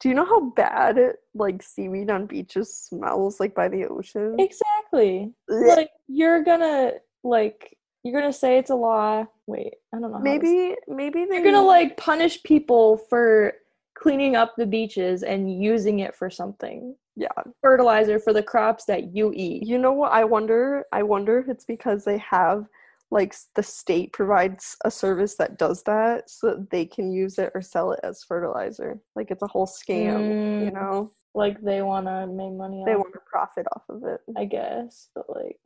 Do 0.01 0.09
you 0.09 0.15
know 0.15 0.25
how 0.25 0.51
bad 0.51 0.97
it, 0.99 1.17
like 1.35 1.63
seaweed 1.63 2.11
on 2.11 2.27
beaches 2.27 2.75
smells 2.75 3.39
like 3.39 3.55
by 3.55 3.69
the 3.69 3.87
ocean? 3.87 4.37
Exactly. 4.39 4.70
Blech. 4.93 5.33
Like 5.77 5.91
you're 6.09 6.43
gonna 6.43 6.93
like 7.25 7.77
you're 8.03 8.19
gonna 8.21 8.33
say 8.33 8.59
it's 8.59 8.71
a 8.71 8.75
law. 8.75 9.27
Wait, 9.47 9.75
I 9.95 9.99
don't 9.99 10.11
know. 10.13 10.19
how 10.19 10.25
to 10.25 10.25
say- 10.25 10.31
maybe 10.41 10.77
maybe 10.89 11.25
they 11.27 11.37
you're 11.37 11.45
gonna 11.45 11.63
like 11.63 11.97
punish 11.97 12.43
people 12.43 12.97
for 12.97 13.53
cleaning 13.95 14.35
up 14.37 14.55
the 14.57 14.67
beaches 14.67 15.23
and 15.23 15.63
using 15.63 15.99
it 16.01 16.15
for 16.15 16.31
something. 16.31 16.95
yeah. 17.17 17.29
Fertilizer 17.61 18.19
for 18.19 18.33
the 18.33 18.43
crops 18.43 18.85
that 18.87 19.15
you 19.15 19.33
eat. 19.35 19.67
You 19.67 19.77
know 19.79 19.93
what 19.93 20.13
I 20.13 20.25
wonder? 20.25 20.85
I 20.93 21.03
wonder 21.03 21.39
if 21.39 21.49
it's 21.49 21.65
because 21.67 22.05
they 22.05 22.17
have 22.19 22.67
like 23.11 23.35
the 23.57 23.63
state 23.63 24.13
provides 24.13 24.77
a 24.85 24.91
service 24.91 25.35
that 25.35 25.59
does 25.59 25.83
that 25.83 26.31
so 26.31 26.47
that 26.55 26.71
they 26.71 26.87
can 26.87 27.13
use 27.13 27.39
it 27.39 27.51
or 27.55 27.61
sell 27.61 27.91
it 27.93 28.01
as 28.05 28.23
fertilizer. 28.25 29.01
Like 29.17 29.31
it's 29.33 29.43
a 29.43 29.49
whole 29.49 29.67
scam, 29.67 30.29
you 30.65 30.71
Mm. 30.71 30.75
know? 30.75 31.11
Like 31.35 31.61
they 31.61 31.83
wanna 31.83 32.27
make 32.27 32.53
money 32.53 32.83
They 32.85 32.93
off 32.93 32.99
want 32.99 33.13
to 33.15 33.21
profit 33.21 33.67
off 33.75 33.83
of 33.89 34.05
it. 34.05 34.21
I 34.37 34.45
guess, 34.45 35.09
but 35.15 35.29
like, 35.29 35.61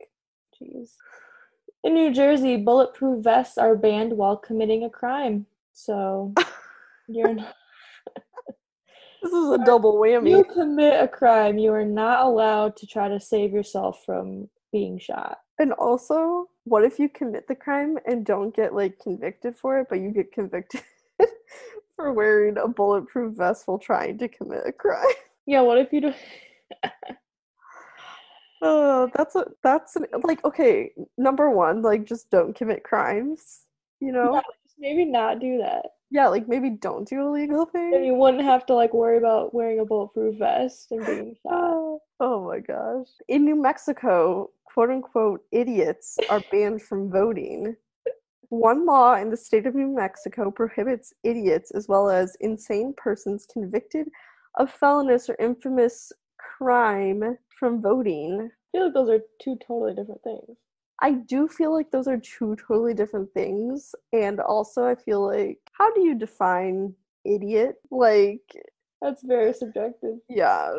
jeez. 0.59 0.91
In 1.83 1.93
New 1.93 2.11
Jersey, 2.13 2.57
bulletproof 2.57 3.23
vests 3.23 3.57
are 3.57 3.75
banned 3.75 4.13
while 4.13 4.37
committing 4.37 4.83
a 4.83 4.89
crime. 4.89 5.45
So 5.73 6.33
you're 7.07 7.33
not, 7.33 7.53
This 9.21 9.33
is 9.33 9.51
a 9.51 9.57
double 9.65 9.95
whammy. 9.95 10.29
you 10.29 10.43
commit 10.43 11.01
a 11.01 11.07
crime, 11.07 11.57
you 11.57 11.73
are 11.73 11.85
not 11.85 12.25
allowed 12.25 12.75
to 12.77 12.85
try 12.85 13.09
to 13.09 13.19
save 13.19 13.51
yourself 13.53 14.03
from 14.05 14.49
being 14.71 14.99
shot. 14.99 15.39
And 15.57 15.73
also, 15.73 16.49
what 16.65 16.83
if 16.83 16.99
you 16.99 17.09
commit 17.09 17.47
the 17.47 17.55
crime 17.55 17.97
and 18.05 18.25
don't 18.25 18.55
get 18.55 18.75
like 18.75 18.99
convicted 18.99 19.57
for 19.57 19.79
it, 19.79 19.87
but 19.89 19.99
you 19.99 20.11
get 20.11 20.31
convicted 20.31 20.81
for 21.95 22.13
wearing 22.13 22.57
a 22.57 22.67
bulletproof 22.67 23.35
vest 23.35 23.67
while 23.67 23.79
trying 23.79 24.17
to 24.19 24.27
commit 24.27 24.61
a 24.67 24.71
crime? 24.71 25.05
Yeah, 25.45 25.61
what 25.61 25.77
if 25.77 25.93
you 25.93 26.01
do? 26.01 26.13
Oh, 28.61 29.03
uh, 29.03 29.07
that's 29.15 29.35
a 29.35 29.45
that's 29.63 29.95
an, 29.95 30.05
like 30.23 30.43
okay. 30.43 30.91
Number 31.17 31.51
one, 31.51 31.81
like 31.81 32.05
just 32.05 32.31
don't 32.31 32.55
commit 32.55 32.83
crimes. 32.83 33.65
You 33.99 34.11
know, 34.11 34.41
maybe 34.79 35.05
not 35.05 35.39
do 35.39 35.57
that. 35.59 35.85
yeah, 36.09 36.27
like 36.27 36.47
maybe 36.47 36.69
don't 36.69 37.07
do 37.07 37.27
illegal 37.27 37.65
things. 37.65 38.03
you 38.03 38.15
wouldn't 38.15 38.43
have 38.43 38.65
to 38.67 38.73
like 38.73 38.93
worry 38.93 39.17
about 39.17 39.53
wearing 39.53 39.79
a 39.79 39.85
bulletproof 39.85 40.37
vest 40.37 40.87
and 40.91 41.05
being 41.05 41.35
ah, 41.47 41.49
shot. 41.49 41.59
Oh, 41.61 42.01
oh 42.19 42.47
my 42.47 42.59
gosh! 42.59 43.09
In 43.27 43.45
New 43.45 43.55
Mexico, 43.55 44.49
quote 44.63 44.89
unquote 44.89 45.41
idiots 45.51 46.17
are 46.29 46.41
banned 46.51 46.81
from 46.81 47.11
voting. 47.11 47.75
One 48.49 48.85
law 48.85 49.15
in 49.15 49.29
the 49.29 49.37
state 49.37 49.65
of 49.65 49.75
New 49.75 49.93
Mexico 49.93 50.49
prohibits 50.49 51.13
idiots 51.23 51.71
as 51.71 51.87
well 51.87 52.09
as 52.09 52.37
insane 52.39 52.93
persons 52.95 53.47
convicted 53.51 54.07
of 54.57 54.71
felonious 54.71 55.29
or 55.29 55.35
infamous 55.39 56.11
crime 56.37 57.37
from 57.59 57.81
voting. 57.81 58.49
I 58.51 58.77
feel 58.77 58.85
like 58.85 58.93
those 58.93 59.09
are 59.09 59.19
two 59.41 59.57
totally 59.65 59.93
different 59.93 60.23
things. 60.23 60.57
I 61.01 61.11
do 61.11 61.47
feel 61.47 61.73
like 61.73 61.91
those 61.91 62.07
are 62.07 62.17
two 62.17 62.55
totally 62.55 62.93
different 62.93 63.33
things. 63.33 63.93
And 64.13 64.39
also, 64.39 64.85
I 64.85 64.95
feel 64.95 65.25
like, 65.25 65.59
how 65.73 65.93
do 65.93 66.01
you 66.01 66.15
define 66.15 66.93
idiot? 67.25 67.75
Like, 67.91 68.55
That's 69.01 69.23
very 69.23 69.53
subjective. 69.53 70.17
yeah. 70.29 70.71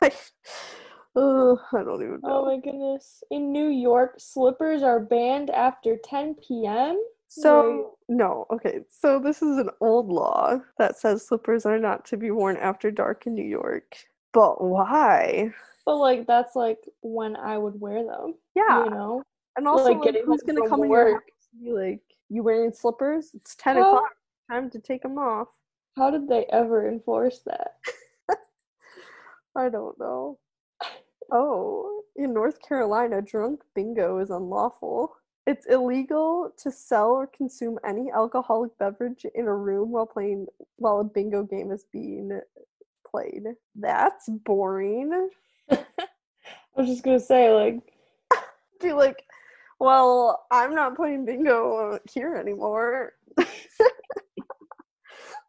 Ugh, 0.02 1.58
I 1.72 1.82
don't 1.82 2.02
even 2.02 2.20
oh 2.22 2.28
know. 2.28 2.42
Oh 2.42 2.44
my 2.46 2.58
goodness. 2.60 3.22
In 3.30 3.52
New 3.52 3.68
York, 3.68 4.14
slippers 4.18 4.82
are 4.82 5.00
banned 5.00 5.50
after 5.50 5.96
10 5.96 6.34
p.m. 6.36 6.98
So, 7.42 7.98
no, 8.08 8.46
okay. 8.50 8.80
So, 8.88 9.18
this 9.18 9.42
is 9.42 9.58
an 9.58 9.70
old 9.80 10.08
law 10.08 10.58
that 10.78 10.98
says 10.98 11.26
slippers 11.26 11.66
are 11.66 11.78
not 11.78 12.04
to 12.06 12.16
be 12.16 12.30
worn 12.30 12.56
after 12.56 12.90
dark 12.90 13.26
in 13.26 13.34
New 13.34 13.44
York. 13.44 13.96
But 14.32 14.62
why? 14.62 15.50
But 15.84 15.96
like 15.96 16.26
that's 16.26 16.56
like 16.56 16.78
when 17.02 17.36
I 17.36 17.58
would 17.58 17.80
wear 17.80 18.04
them. 18.04 18.34
Yeah. 18.54 18.84
You 18.84 18.90
know? 18.90 19.22
And 19.56 19.66
also, 19.66 19.92
like, 19.92 20.14
like, 20.14 20.24
who's 20.24 20.42
going 20.42 20.62
to 20.62 20.68
come 20.68 20.84
in 20.84 20.90
your 20.90 21.12
work. 21.12 21.24
house 21.24 21.48
and 21.52 21.64
be 21.64 21.72
like, 21.72 22.00
you 22.28 22.42
wearing 22.42 22.72
slippers? 22.72 23.30
It's 23.34 23.54
10 23.56 23.76
Well- 23.76 23.96
o'clock. 23.96 24.12
Time 24.50 24.70
to 24.70 24.78
take 24.78 25.02
them 25.02 25.18
off. 25.18 25.48
How 25.96 26.10
did 26.10 26.28
they 26.28 26.44
ever 26.52 26.88
enforce 26.88 27.40
that? 27.46 27.72
I 29.56 29.68
don't 29.68 29.98
know. 29.98 30.38
Oh, 31.32 32.02
in 32.14 32.32
North 32.32 32.60
Carolina, 32.62 33.22
drunk 33.22 33.62
bingo 33.74 34.18
is 34.18 34.30
unlawful. 34.30 35.16
It's 35.46 35.66
illegal 35.66 36.52
to 36.58 36.72
sell 36.72 37.10
or 37.10 37.26
consume 37.28 37.78
any 37.84 38.10
alcoholic 38.10 38.76
beverage 38.78 39.24
in 39.34 39.46
a 39.46 39.54
room 39.54 39.92
while 39.92 40.06
playing 40.06 40.46
while 40.76 40.98
a 40.98 41.04
bingo 41.04 41.44
game 41.44 41.70
is 41.70 41.84
being 41.92 42.40
played. 43.08 43.44
That's 43.76 44.28
boring. 44.28 45.30
I 45.70 45.84
was 46.76 46.88
just 46.88 47.04
gonna 47.04 47.20
say, 47.20 47.52
like, 47.52 47.80
Be 48.80 48.92
like, 48.92 49.24
well, 49.78 50.46
I'm 50.50 50.74
not 50.74 50.96
playing 50.96 51.24
bingo 51.24 51.98
here 52.10 52.36
anymore. 52.36 53.12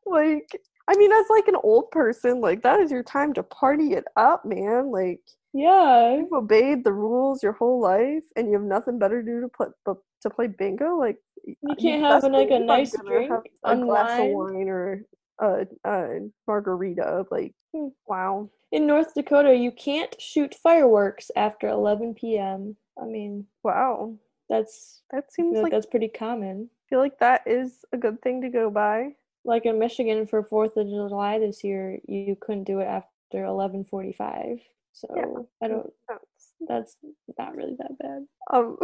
like, 0.06 0.50
I 0.88 0.96
mean, 0.96 1.12
as 1.12 1.26
like 1.30 1.48
an 1.48 1.58
old 1.64 1.92
person, 1.92 2.40
like 2.40 2.64
that 2.64 2.80
is 2.80 2.92
your 2.92 3.04
time 3.04 3.34
to 3.34 3.44
party 3.44 3.94
it 3.94 4.06
up, 4.16 4.46
man. 4.46 4.92
Like, 4.92 5.22
yeah. 5.58 6.16
you've 6.16 6.32
obeyed 6.34 6.84
the 6.84 6.94
rules 6.94 7.42
your 7.44 7.54
whole 7.54 7.80
life 7.82 8.24
and 8.36 8.48
you 8.48 8.54
have 8.54 8.64
nothing 8.76 9.00
better 9.00 9.22
to 9.24 9.28
do 9.32 9.42
to 9.42 9.50
play 9.50 9.68
but 9.86 9.98
to 10.22 10.30
play 10.30 10.48
bingo 10.48 10.96
like 10.98 11.18
You 11.46 11.76
can't 11.76 12.02
have 12.02 12.24
like 12.32 12.52
a 12.52 12.60
nice 12.60 12.92
drink, 13.06 13.32
a 13.64 13.76
glass 13.78 14.20
of 14.20 14.28
wine 14.38 14.70
or 14.70 15.04
a, 15.40 15.68
a 15.86 16.20
margarita. 16.48 17.26
Like, 17.32 17.54
Hmm. 17.76 17.90
wow. 18.08 18.50
In 18.72 18.88
North 18.88 19.14
Dakota, 19.14 19.54
you 19.56 19.72
can't 19.72 20.14
shoot 20.20 20.56
fireworks 20.56 21.32
after 21.36 21.68
11 21.68 22.16
p.m. 22.16 22.76
I 23.02 23.06
mean, 23.06 23.46
Wow. 23.64 24.16
that's 24.50 25.04
That 25.12 25.32
seems 25.32 25.56
like 25.56 25.64
like 25.64 25.72
that's 25.72 25.86
pretty 25.86 26.08
common. 26.10 26.70
I 26.72 26.84
feel 26.90 27.00
like 27.00 27.20
that 27.20 27.42
is 27.46 27.86
a 27.94 27.98
good 27.98 28.22
thing 28.22 28.42
to 28.42 28.50
go 28.50 28.70
by. 28.70 29.16
Like 29.46 29.66
in 29.66 29.80
Michigan 29.80 30.26
for 30.28 30.44
Fourth 30.44 30.76
of 30.78 30.88
July 30.88 31.40
this 31.40 31.64
year, 31.64 32.00
you 32.08 32.36
couldn't 32.40 32.66
do 32.66 32.80
it 32.80 32.86
after 33.00 33.44
11:45. 33.46 34.60
So 34.98 35.48
I 35.64 35.68
don't. 35.68 35.94
That's- 36.10 36.54
That's 36.68 36.98
not 37.38 37.56
really 37.56 37.76
that 37.78 37.98
bad. 38.00 38.26
Um, 38.52 38.78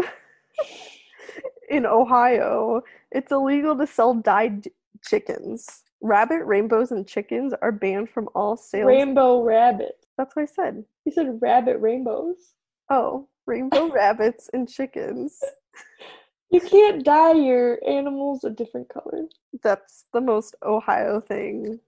in 1.69 1.85
Ohio, 1.87 2.81
it's 3.11 3.31
illegal 3.31 3.75
to 3.77 3.87
sell 3.87 4.13
dyed 4.13 4.67
chickens. 5.03 5.83
Rabbit, 6.01 6.43
rainbows, 6.45 6.91
and 6.91 7.07
chickens 7.07 7.53
are 7.61 7.71
banned 7.71 8.09
from 8.09 8.29
all 8.35 8.57
sales. 8.57 8.87
Rainbow 8.87 9.41
rabbit. 9.41 9.95
That's 10.17 10.35
what 10.35 10.43
I 10.43 10.45
said. 10.45 10.83
You 11.05 11.11
said 11.11 11.39
rabbit 11.41 11.77
rainbows. 11.79 12.53
Oh, 12.89 13.27
rainbow 13.47 13.87
rabbits 13.93 14.49
and 14.53 14.69
chickens. 14.69 15.39
You 16.51 16.59
can't 16.61 17.03
dye 17.03 17.33
your 17.33 17.79
animals 17.87 18.43
a 18.43 18.49
different 18.51 18.89
color. 18.89 19.23
That's 19.63 20.05
the 20.13 20.21
most 20.21 20.55
Ohio 20.63 21.19
thing 21.21 21.79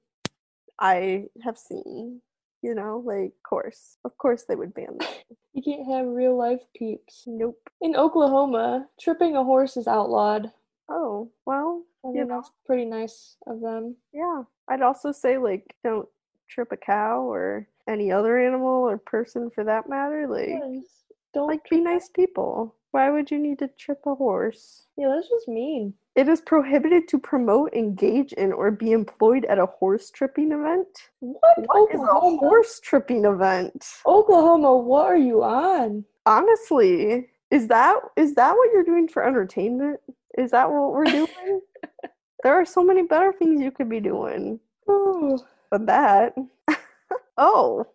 I 0.79 1.25
have 1.43 1.57
seen. 1.57 2.21
You 2.65 2.73
know, 2.73 3.03
like, 3.05 3.31
course. 3.47 3.97
Of 4.05 4.17
course 4.17 4.45
they 4.49 4.55
would 4.55 4.73
ban 4.73 4.97
that. 4.97 5.23
You 5.53 5.61
can't 5.61 5.85
have 5.87 6.07
real 6.07 6.35
life 6.35 6.61
peeps. 6.75 7.23
Nope. 7.27 7.69
In 7.81 7.95
Oklahoma, 7.95 8.87
tripping 8.99 9.35
a 9.35 9.43
horse 9.43 9.77
is 9.77 9.87
outlawed. 9.87 10.51
Oh, 10.89 11.29
well, 11.45 11.83
I 12.03 12.07
You 12.09 12.25
know. 12.25 12.35
that's 12.37 12.49
pretty 12.65 12.85
nice 12.85 13.37
of 13.45 13.61
them. 13.61 13.95
yeah. 14.11 14.41
I'd 14.67 14.81
also 14.81 15.11
say, 15.11 15.37
like, 15.37 15.75
don't 15.83 16.09
trip 16.49 16.71
a 16.71 16.77
cow 16.77 17.21
or 17.21 17.67
any 17.87 18.11
other 18.11 18.39
animal 18.39 18.89
or 18.89 18.97
person 18.97 19.51
for 19.51 19.63
that 19.63 19.87
matter. 19.87 20.27
Like, 20.27 20.49
Yes. 20.49 21.03
Don't 21.35 21.47
like 21.47 21.69
be 21.69 21.81
nice 21.81 22.09
people. 22.09 22.73
Why 22.91 23.11
would 23.11 23.29
you 23.29 23.37
need 23.37 23.59
to 23.59 23.67
trip 23.67 24.01
a 24.07 24.15
horse? 24.15 24.87
Yeah, 24.97 25.09
that's 25.13 25.29
just 25.29 25.47
mean. 25.47 25.93
It 26.15 26.29
is 26.29 26.39
prohibited 26.39 27.09
to 27.09 27.19
promote, 27.19 27.73
engage 27.73 28.31
in, 28.33 28.53
or 28.53 28.71
be 28.71 28.93
employed 28.93 29.43
at 29.45 29.59
a 29.59 29.65
horse 29.65 30.09
tripping 30.09 30.53
event. 30.53 30.87
What? 31.19 31.57
What 31.57 31.93
is 31.93 31.99
a 31.99 32.05
horse 32.05 32.79
tripping 32.79 33.25
event? 33.25 33.85
Oklahoma, 34.05 34.77
what 34.77 35.05
are 35.07 35.17
you 35.17 35.43
on? 35.43 36.05
Honestly, 36.25 37.27
is 37.51 37.67
that 37.67 37.99
is 38.15 38.33
that 38.35 38.53
what 38.55 38.69
you're 38.71 38.83
doing 38.83 39.09
for 39.09 39.25
entertainment? 39.25 39.99
Is 40.37 40.51
that 40.51 40.69
what 40.69 40.93
we're 40.93 41.03
doing? 41.03 41.61
there 42.43 42.53
are 42.53 42.65
so 42.65 42.83
many 42.83 43.03
better 43.03 43.33
things 43.33 43.61
you 43.61 43.71
could 43.71 43.89
be 43.89 43.99
doing 43.99 44.59
Ooh. 44.89 45.37
than 45.71 45.85
that. 45.85 46.33
oh, 47.37 47.85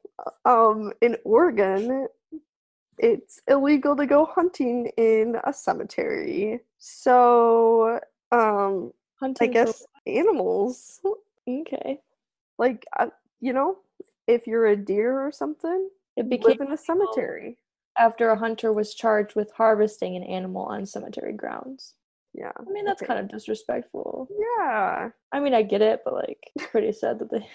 um, 0.45 0.93
in 1.01 1.17
Oregon, 1.25 2.07
it's 2.99 3.41
illegal 3.49 3.97
to 3.97 4.07
go 4.07 4.27
hunting 4.27 4.91
in 4.99 5.37
a 5.45 5.53
cemetery. 5.53 6.61
So, 6.79 8.01
um, 8.33 8.93
I 9.23 9.25
Hunting 9.27 9.51
guess 9.51 9.85
animals, 10.07 11.01
okay. 11.49 12.01
like 12.59 12.87
uh, 12.99 13.09
you 13.41 13.53
know, 13.53 13.79
if 14.27 14.47
you're 14.47 14.67
a 14.67 14.77
deer 14.77 15.21
or 15.21 15.31
something, 15.33 15.89
It 16.17 16.29
became 16.29 16.59
live 16.59 16.61
in 16.69 16.73
a 16.73 16.77
cemetery. 16.77 17.59
after 17.99 18.31
a 18.31 18.37
hunter 18.39 18.73
was 18.73 18.95
charged 18.95 19.35
with 19.37 19.51
harvesting 19.53 20.17
an 20.17 20.23
animal 20.23 20.63
on 20.63 20.87
cemetery 20.87 21.33
grounds. 21.33 21.95
Yeah. 22.33 22.53
I 22.59 22.71
mean, 22.71 22.85
that's 22.85 23.03
okay. 23.03 23.09
kind 23.13 23.21
of 23.21 23.29
disrespectful. 23.29 24.29
Yeah. 24.59 25.11
I 25.33 25.41
mean, 25.41 25.53
I 25.55 25.63
get 25.63 25.83
it, 25.83 26.01
but 26.05 26.15
like, 26.15 26.39
it's 26.55 26.67
pretty 26.67 26.93
sad 27.01 27.19
that 27.19 27.31
they. 27.31 27.47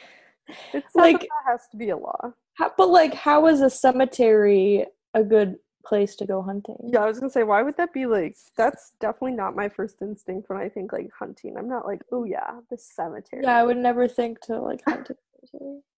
It's 0.74 0.94
Like- 0.96 1.14
like 1.14 1.22
that 1.22 1.52
has 1.52 1.68
to 1.72 1.78
be 1.78 1.90
a 1.90 1.98
law. 1.98 2.34
How, 2.56 2.72
but 2.78 2.90
like, 2.90 3.14
how 3.14 3.48
is 3.48 3.62
a 3.62 3.70
cemetery 3.70 4.86
a 5.14 5.24
good 5.24 5.56
place 5.86 6.15
to 6.17 6.26
go 6.26 6.41
hunting? 6.41 6.78
Yeah, 6.91 7.04
I 7.04 7.08
was 7.08 7.19
gonna 7.19 7.30
say, 7.32 7.43
why 7.43 7.62
would 7.62 7.78
that 7.78 7.93
be 7.93 8.06
like? 8.06 8.36
That's 8.58 8.93
definitely 9.00 9.34
not 9.38 9.56
my 9.56 9.69
first 9.69 10.02
instinct 10.02 10.50
when 10.50 10.60
I 10.60 10.67
think 10.69 10.91
like 10.91 11.10
hunting. 11.17 11.56
I'm 11.58 11.69
not 11.69 11.86
like, 11.86 12.02
oh 12.12 12.24
yeah, 12.26 12.60
the 12.69 12.78
cemetery. 12.78 13.43
Yeah, 13.43 13.58
I 13.58 13.63
would 13.63 13.78
never 13.78 14.08
think 14.08 14.39
to 14.41 14.60
like 14.60 14.82
hunt. 14.88 15.12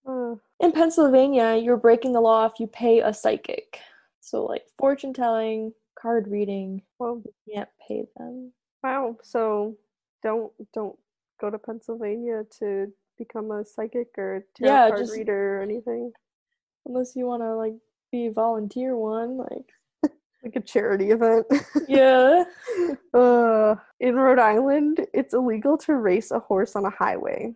Uh, 0.08 0.36
In 0.60 0.71
Pennsylvania, 0.71 1.56
you're 1.56 1.78
breaking 1.78 2.13
the 2.13 2.21
law 2.21 2.45
if 2.45 2.60
you 2.60 2.67
pay 2.67 3.00
a 3.02 3.13
psychic. 3.13 3.80
So 4.19 4.45
like 4.45 4.65
fortune 4.78 5.13
telling, 5.13 5.73
card 6.00 6.28
reading, 6.28 6.82
well, 7.00 7.21
you 7.26 7.54
can't 7.56 7.69
pay 7.88 8.06
them. 8.17 8.52
wow. 8.84 9.17
So 9.23 9.76
don't 10.23 10.52
don't 10.73 10.97
go 11.39 11.50
to 11.50 11.58
Pennsylvania 11.60 12.43
to 12.60 12.91
become 13.17 13.52
a 13.52 13.63
psychic 13.65 14.10
or 14.17 14.45
tarot 14.56 14.69
Yeah, 14.73 14.88
card 14.89 15.00
just- 15.02 15.13
reader 15.17 15.60
or 15.60 15.62
anything. 15.62 16.12
Unless 16.86 17.15
you 17.15 17.26
want 17.26 17.41
to 17.43 17.56
like 17.56 17.76
be 18.12 18.28
a 18.28 18.32
volunteer 18.32 18.95
one, 18.95 19.38
like 19.38 19.69
Like 20.47 20.63
a 20.63 20.65
charity 20.65 21.12
event. 21.12 21.45
yeah. 21.89 22.43
Uh, 23.13 23.75
in 23.99 24.15
Rhode 24.15 24.39
Island, 24.39 25.05
it's 25.13 25.33
illegal 25.33 25.77
to 25.79 25.95
race 25.95 26.31
a 26.31 26.39
horse 26.39 26.75
on 26.75 26.86
a 26.86 26.89
highway. 26.89 27.53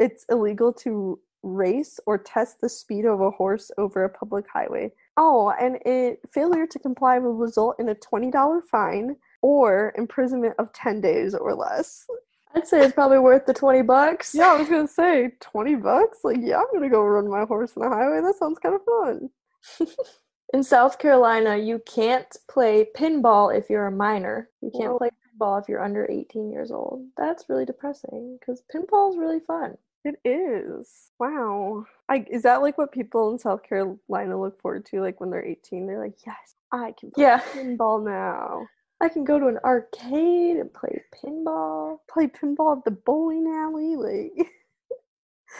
It's 0.00 0.24
illegal 0.30 0.72
to 0.84 1.20
race 1.42 2.00
or 2.06 2.18
test 2.18 2.60
the 2.60 2.68
speed 2.68 3.04
of 3.04 3.20
a 3.20 3.30
horse 3.30 3.70
over 3.78 4.04
a 4.04 4.08
public 4.08 4.46
highway. 4.52 4.90
Oh, 5.18 5.52
and 5.60 5.76
it 5.84 6.20
failure 6.32 6.66
to 6.66 6.78
comply 6.78 7.18
will 7.18 7.34
result 7.34 7.76
in 7.78 7.90
a 7.90 7.94
$20 7.94 8.62
fine 8.64 9.14
or 9.42 9.92
imprisonment 9.96 10.54
of 10.58 10.72
10 10.72 11.00
days 11.00 11.34
or 11.34 11.54
less. 11.54 12.06
I'd 12.54 12.66
say 12.66 12.84
it's 12.84 12.94
probably 12.94 13.18
worth 13.18 13.46
the 13.46 13.54
20 13.54 13.82
bucks. 13.82 14.34
Yeah, 14.34 14.54
I 14.54 14.56
was 14.56 14.68
gonna 14.68 14.88
say 14.88 15.32
20 15.40 15.76
bucks. 15.76 16.18
Like, 16.24 16.38
yeah, 16.40 16.56
I'm 16.58 16.66
gonna 16.72 16.90
go 16.90 17.02
run 17.02 17.28
my 17.28 17.44
horse 17.44 17.74
on 17.76 17.88
the 17.88 17.94
highway. 17.94 18.20
That 18.20 18.36
sounds 18.36 18.58
kind 18.58 18.74
of 18.74 18.84
fun. 18.84 19.30
In 20.52 20.62
South 20.62 20.98
Carolina, 20.98 21.56
you 21.56 21.80
can't 21.86 22.36
play 22.48 22.86
pinball 22.94 23.56
if 23.56 23.70
you're 23.70 23.86
a 23.86 23.90
minor. 23.92 24.50
You 24.60 24.70
can't 24.70 24.92
Whoa. 24.92 24.98
play 24.98 25.10
pinball 25.10 25.60
if 25.62 25.68
you're 25.68 25.82
under 25.82 26.06
18 26.10 26.50
years 26.50 26.70
old. 26.70 27.06
That's 27.16 27.48
really 27.48 27.64
depressing 27.64 28.36
because 28.38 28.62
pinball 28.74 29.10
is 29.12 29.18
really 29.18 29.40
fun. 29.40 29.78
It 30.04 30.20
is. 30.24 31.10
Wow. 31.18 31.86
I, 32.08 32.26
is 32.30 32.42
that 32.42 32.60
like 32.60 32.76
what 32.76 32.92
people 32.92 33.32
in 33.32 33.38
South 33.38 33.62
Carolina 33.62 34.38
look 34.38 34.60
forward 34.60 34.84
to? 34.86 35.00
Like 35.00 35.20
when 35.20 35.30
they're 35.30 35.44
18, 35.44 35.86
they're 35.86 35.98
like, 36.02 36.18
yes, 36.26 36.54
I 36.70 36.92
can 36.98 37.12
play 37.12 37.24
Yeah. 37.24 37.40
pinball 37.40 38.04
now. 38.04 38.66
I 39.00 39.08
can 39.08 39.24
go 39.24 39.38
to 39.38 39.46
an 39.46 39.58
arcade 39.64 40.58
and 40.58 40.72
play 40.72 41.02
pinball. 41.24 42.00
Play 42.10 42.26
pinball 42.26 42.76
at 42.76 42.84
the 42.84 42.90
bowling 42.90 43.46
alley. 43.48 43.96
Like, 43.96 44.48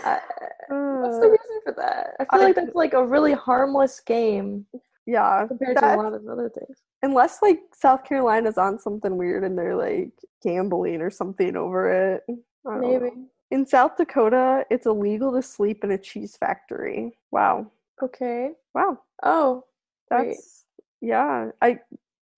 I, 0.05 0.21
what's 0.69 1.17
uh, 1.17 1.21
the 1.21 1.29
reason 1.29 1.61
for 1.65 1.73
that? 1.77 2.15
I 2.21 2.25
feel 2.25 2.41
I 2.41 2.45
like 2.45 2.55
that's 2.57 2.75
like 2.75 2.95
a 2.95 3.05
really 3.05 3.33
harmless 3.33 4.01
game 4.01 4.67
yeah. 5.07 5.47
compared 5.47 5.77
to 5.79 5.95
a 5.95 5.97
lot 5.97 6.15
of 6.15 6.27
other 6.27 6.49
things. 6.49 6.79
Unless 7.03 7.43
like 7.43 7.61
South 7.75 8.05
Carolina's 8.05 8.59
on 8.59 8.79
something 8.79 9.17
weird 9.17 9.45
and 9.45 9.59
they're 9.59 9.77
like 9.77 10.13
gambling 10.43 11.01
or 11.01 11.11
something 11.11 11.57
over 11.57 12.15
it. 12.15 12.23
Don't 12.65 12.81
know. 12.81 12.99
Maybe. 12.99 13.11
In 13.51 13.67
South 13.67 13.97
Dakota, 13.97 14.65
it's 14.71 14.87
illegal 14.87 15.33
to 15.35 15.43
sleep 15.43 15.85
in 15.85 15.91
a 15.91 15.99
cheese 15.99 16.37
factory. 16.39 17.19
Wow. 17.31 17.71
Okay. 18.03 18.51
Wow. 18.75 18.99
Oh, 19.23 19.65
Wait. 20.11 20.27
That's 20.29 20.65
yeah. 21.01 21.51
I 21.61 21.81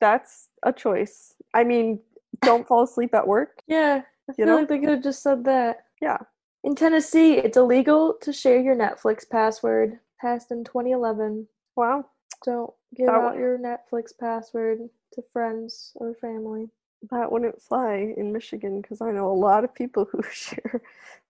that's 0.00 0.48
a 0.64 0.72
choice. 0.72 1.34
I 1.54 1.64
mean, 1.64 2.00
don't 2.42 2.66
fall 2.66 2.82
asleep 2.82 3.14
at 3.14 3.26
work. 3.26 3.60
yeah. 3.66 4.02
I 4.28 4.32
You 4.32 4.34
feel 4.34 4.46
know? 4.46 4.56
like 4.56 4.68
they 4.68 4.78
could 4.78 4.88
have 4.88 5.02
just 5.02 5.22
said 5.22 5.44
that. 5.44 5.84
Yeah. 6.00 6.18
In 6.64 6.74
Tennessee, 6.74 7.34
it's 7.34 7.58
illegal 7.58 8.14
to 8.22 8.32
share 8.32 8.58
your 8.58 8.74
Netflix 8.74 9.28
password. 9.28 9.98
Passed 10.18 10.50
in 10.50 10.64
2011. 10.64 11.46
Wow. 11.76 12.06
Don't 12.42 12.72
give 12.96 13.06
That 13.06 13.16
out 13.16 13.24
one- 13.24 13.38
your 13.38 13.58
Netflix 13.58 14.16
password 14.18 14.88
to 15.12 15.22
friends 15.30 15.92
or 15.96 16.14
family. 16.14 16.70
That 17.10 17.30
wouldn't 17.30 17.60
fly 17.60 18.14
in 18.16 18.32
Michigan 18.32 18.80
because 18.80 19.02
I 19.02 19.12
know 19.12 19.30
a 19.30 19.32
lot 19.32 19.62
of 19.62 19.74
people 19.74 20.06
who 20.10 20.22
share 20.32 20.80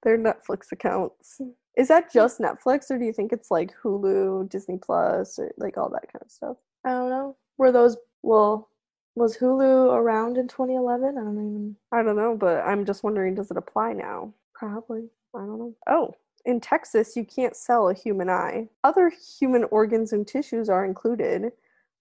their 0.05 0.17
Netflix 0.17 0.71
accounts. 0.71 1.41
Is 1.77 1.89
that 1.89 2.05
hmm. 2.05 2.11
just 2.13 2.39
Netflix 2.39 2.89
or 2.93 2.99
do 2.99 3.05
you 3.05 3.13
think 3.13 3.33
it's 3.33 3.51
like 3.51 3.75
Hulu, 3.83 4.49
Disney 4.49 4.79
Plus, 4.79 5.37
or 5.41 5.53
like 5.57 5.77
all 5.77 5.89
that 5.91 6.13
kind 6.13 6.23
of 6.25 6.31
stuff? 6.31 6.59
I 6.85 6.91
don't 6.91 7.11
know. 7.11 7.37
Were 7.59 7.73
those 7.73 7.97
well? 8.23 8.69
Was 9.17 9.37
Hulu 9.37 9.95
around 9.95 10.37
in 10.39 10.47
2011? 10.47 11.19
I 11.19 11.21
don't 11.21 11.33
even. 11.33 11.77
I 11.91 12.05
don't 12.05 12.17
know, 12.17 12.37
but 12.37 12.65
I'm 12.65 12.85
just 12.85 13.03
wondering 13.03 13.35
does 13.35 13.51
it 13.51 13.57
apply 13.57 13.95
now? 13.95 14.33
Probably. 14.53 15.09
I 15.35 15.39
don't 15.41 15.59
know. 15.59 15.75
Oh, 15.89 16.13
in 16.45 16.61
Texas, 16.61 17.17
you 17.17 17.25
can't 17.25 17.57
sell 17.57 17.89
a 17.89 17.95
human 17.95 18.29
eye. 18.29 18.69
Other 18.85 19.11
human 19.39 19.65
organs 19.65 20.13
and 20.13 20.27
tissues 20.27 20.69
are 20.69 20.85
included, 20.85 21.53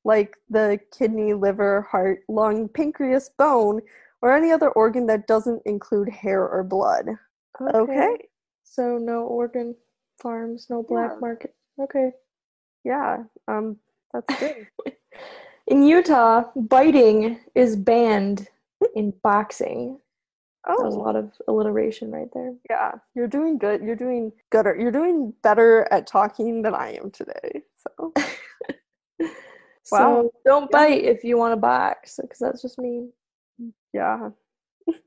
like 0.04 0.36
the 0.50 0.80
kidney, 0.98 1.34
liver, 1.34 1.82
heart, 1.90 2.20
lung, 2.28 2.68
pancreas, 2.70 3.30
bone, 3.38 3.82
or 4.22 4.34
any 4.34 4.52
other 4.52 4.70
organ 4.70 5.06
that 5.08 5.28
doesn't 5.28 5.62
include 5.66 6.10
hair 6.10 6.48
or 6.48 6.64
blood. 6.64 7.10
Okay. 7.74 8.18
So 8.64 8.98
no 8.98 9.22
organ 9.22 9.76
farms, 10.22 10.68
no 10.70 10.84
black 10.84 11.12
Yeah. 11.14 11.20
market. 11.20 11.56
Okay. 11.80 12.12
Yeah. 12.84 13.24
Um, 13.48 13.78
that's 14.14 14.28
good. 14.40 14.68
In 15.68 15.84
Utah, 15.84 16.44
biting 16.56 17.40
is 17.56 17.76
banned. 17.76 18.48
in 18.96 19.12
boxing. 19.24 20.00
That 20.68 20.78
was 20.80 20.96
a 20.96 20.98
Oh, 20.98 21.02
lot 21.02 21.16
of 21.16 21.32
alliteration 21.48 22.10
right 22.12 22.30
there. 22.34 22.56
yeah. 22.70 22.94
You're 23.16 23.28
doing 23.28 23.58
good. 23.58 23.82
You're 23.82 23.96
doing 23.98 24.32
gooder. 24.50 24.76
You're 24.80 24.92
doing 24.92 25.34
better 25.44 25.88
at 25.92 26.08
talking 26.08 26.62
than 26.62 26.74
I 26.74 26.94
am 26.94 27.12
today. 27.12 27.64
So, 27.78 28.14
Wow. 29.92 30.24
So 30.24 30.32
don't 30.46 30.64
Yeah. 30.64 30.68
bite 30.72 31.04
if 31.04 31.24
you 31.26 31.38
want 31.38 31.52
to 31.52 31.58
box, 31.58 32.18
because 32.22 32.40
that's 32.40 32.62
just 32.62 32.80
mean. 32.80 33.12
yeah. 33.94 34.30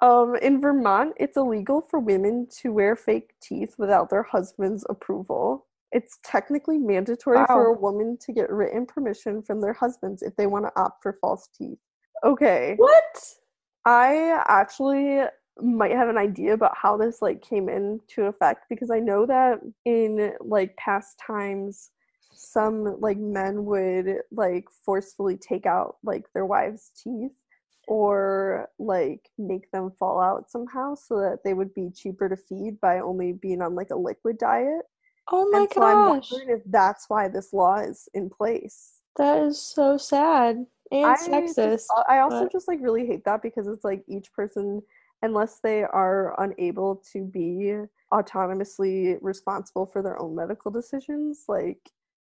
Um, 0.00 0.36
in 0.36 0.60
Vermont, 0.60 1.14
it's 1.16 1.36
illegal 1.36 1.80
for 1.80 1.98
women 1.98 2.46
to 2.60 2.72
wear 2.72 2.94
fake 2.94 3.32
teeth 3.42 3.74
without 3.78 4.10
their 4.10 4.22
husband's 4.22 4.84
approval. 4.88 5.66
It's 5.90 6.18
technically 6.22 6.78
mandatory 6.78 7.44
for 7.46 7.66
a 7.68 7.72
woman 7.80 8.16
to 8.20 8.32
get 8.32 8.50
written 8.50 8.86
permission 8.86 9.42
from 9.42 9.60
their 9.60 9.72
husbands 9.72 10.22
if 10.22 10.36
they 10.36 10.46
want 10.46 10.66
to 10.66 10.80
opt 10.80 11.02
for 11.02 11.14
false 11.20 11.48
teeth. 11.56 11.78
Okay. 12.22 12.74
What? 12.76 13.34
I 13.88 14.42
actually 14.46 15.22
might 15.62 15.92
have 15.92 16.10
an 16.10 16.18
idea 16.18 16.52
about 16.52 16.76
how 16.76 16.98
this 16.98 17.22
like 17.22 17.40
came 17.40 17.70
into 17.70 18.26
effect 18.26 18.66
because 18.68 18.90
I 18.90 19.00
know 19.00 19.24
that 19.24 19.60
in 19.86 20.34
like 20.40 20.76
past 20.76 21.18
times 21.26 21.90
some 22.34 23.00
like 23.00 23.16
men 23.16 23.64
would 23.64 24.18
like 24.30 24.66
forcefully 24.84 25.38
take 25.38 25.64
out 25.64 25.96
like 26.04 26.26
their 26.34 26.44
wives' 26.44 26.92
teeth 27.02 27.32
or 27.88 28.68
like 28.78 29.30
make 29.38 29.70
them 29.72 29.90
fall 29.98 30.20
out 30.20 30.50
somehow 30.50 30.94
so 30.94 31.18
that 31.20 31.38
they 31.42 31.54
would 31.54 31.72
be 31.72 31.88
cheaper 31.88 32.28
to 32.28 32.36
feed 32.36 32.78
by 32.82 33.00
only 33.00 33.32
being 33.32 33.62
on 33.62 33.74
like 33.74 33.88
a 33.90 33.96
liquid 33.96 34.36
diet. 34.36 34.82
Oh 35.32 35.50
my 35.50 35.60
and 35.60 35.72
so 35.72 35.82
I'm 35.82 36.08
wondering 36.10 36.50
if 36.50 36.60
that's 36.66 37.06
why 37.08 37.28
this 37.28 37.54
law 37.54 37.76
is 37.78 38.06
in 38.12 38.28
place. 38.28 39.00
That 39.16 39.42
is 39.44 39.60
so 39.60 39.96
sad 39.96 40.66
and 40.92 41.06
I 41.06 41.16
sexist. 41.16 41.54
just- 41.56 41.92
I 42.08 42.18
also 42.20 42.44
but- 42.44 42.52
just 42.52 42.68
like 42.68 42.80
really 42.80 43.06
hate 43.06 43.24
that 43.24 43.42
because 43.42 43.66
it's 43.68 43.84
like 43.84 44.04
each 44.08 44.32
person, 44.32 44.82
unless 45.22 45.60
they 45.60 45.82
are 45.84 46.34
unable 46.40 46.96
to 47.12 47.24
be 47.24 47.74
autonomously 48.12 49.18
responsible 49.20 49.86
for 49.86 50.02
their 50.02 50.20
own 50.20 50.34
medical 50.34 50.70
decisions, 50.70 51.44
like 51.48 51.80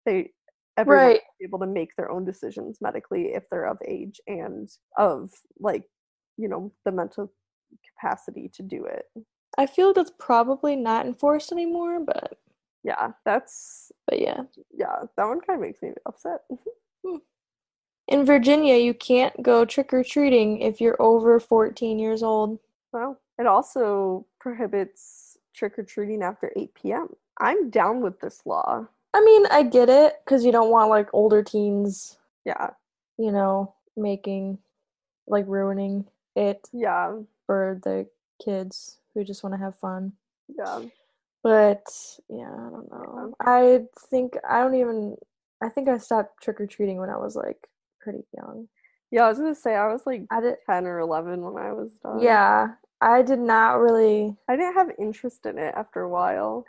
they 0.05 0.33
everyone 0.77 1.05
Right. 1.05 1.21
be 1.39 1.45
able 1.45 1.59
to 1.59 1.67
make 1.67 1.95
their 1.97 2.09
own 2.09 2.23
decisions 2.23 2.79
medically 2.79 3.33
if 3.33 3.49
they're 3.49 3.65
of 3.67 3.77
age 3.85 4.21
and 4.27 4.69
of 4.97 5.31
like 5.59 5.83
you 6.37 6.47
know 6.47 6.71
the 6.85 6.91
mental 6.91 7.31
capacity 7.87 8.47
to 8.49 8.63
do 8.63 8.85
it. 8.85 9.05
I 9.57 9.65
feel 9.65 9.91
that's 9.93 10.11
probably 10.17 10.75
not 10.77 11.05
enforced 11.05 11.51
anymore, 11.51 11.99
but 11.99 12.39
Yeah, 12.83 13.11
that's 13.25 13.91
but 14.07 14.19
yeah. 14.21 14.43
yeah, 14.71 15.03
that 15.17 15.25
one 15.27 15.41
kind 15.41 15.57
of 15.57 15.61
makes 15.61 15.81
me 15.81 15.93
upset. 16.05 16.41
Hmm. 17.05 17.15
In 18.09 18.25
Virginia, 18.25 18.75
you 18.75 18.95
can't 18.95 19.41
go 19.43 19.65
trick 19.65 19.93
or 19.93 20.03
treating 20.03 20.61
if 20.61 20.81
you're 20.81 20.99
over 20.99 21.39
14 21.39 21.99
years 21.99 22.23
old. 22.23 22.57
Well, 22.91 23.19
it 23.37 23.45
also 23.45 24.25
prohibits 24.39 25.37
trick 25.53 25.77
or 25.77 25.83
treating 25.83 26.23
after 26.23 26.51
8 26.55 26.73
p.m. 26.73 27.09
I'm 27.39 27.69
down 27.69 28.01
with 28.01 28.19
this 28.19 28.41
law. 28.45 28.87
I 29.13 29.21
mean, 29.21 29.45
I 29.51 29.61
get 29.61 29.89
it 29.89 30.15
because 30.25 30.43
you 30.43 30.51
don't 30.51 30.71
want 30.71 30.89
like 30.89 31.07
older 31.13 31.43
teens, 31.43 32.17
Yeah, 32.45 32.71
you 33.17 33.31
know, 33.31 33.75
making 33.95 34.57
like 35.27 35.45
ruining 35.47 36.05
it 36.35 36.67
yeah, 36.73 37.15
for 37.45 37.79
the 37.83 38.07
kids 38.43 38.97
who 39.13 39.23
just 39.23 39.43
want 39.43 39.53
to 39.53 39.59
have 39.59 39.75
fun. 39.77 40.13
yeah. 40.57 40.81
But 41.43 41.83
yeah, 42.27 42.51
I 42.51 42.69
don't 42.69 42.91
know. 42.91 43.35
I 43.39 43.83
think 44.09 44.35
I 44.49 44.61
don't 44.61 44.75
even. 44.75 45.15
I 45.61 45.69
think 45.69 45.87
I 45.89 45.97
stopped 45.97 46.41
trick 46.41 46.59
or 46.59 46.67
treating 46.67 46.97
when 46.97 47.09
I 47.09 47.17
was 47.17 47.35
like 47.35 47.69
pretty 48.09 48.27
young. 48.35 48.67
Yeah, 49.11 49.25
I 49.25 49.29
was 49.29 49.39
gonna 49.39 49.55
say 49.55 49.75
I 49.75 49.91
was 49.91 50.03
like 50.05 50.23
I 50.31 50.41
did. 50.41 50.55
10 50.65 50.85
or 50.85 50.99
11 50.99 51.41
when 51.41 51.63
I 51.63 51.73
was 51.73 51.93
done. 52.03 52.21
Yeah, 52.21 52.67
I 53.01 53.21
did 53.21 53.39
not 53.39 53.79
really. 53.79 54.35
I 54.47 54.55
didn't 54.55 54.75
have 54.75 54.91
interest 54.99 55.45
in 55.45 55.57
it 55.57 55.73
after 55.75 56.01
a 56.01 56.09
while. 56.09 56.65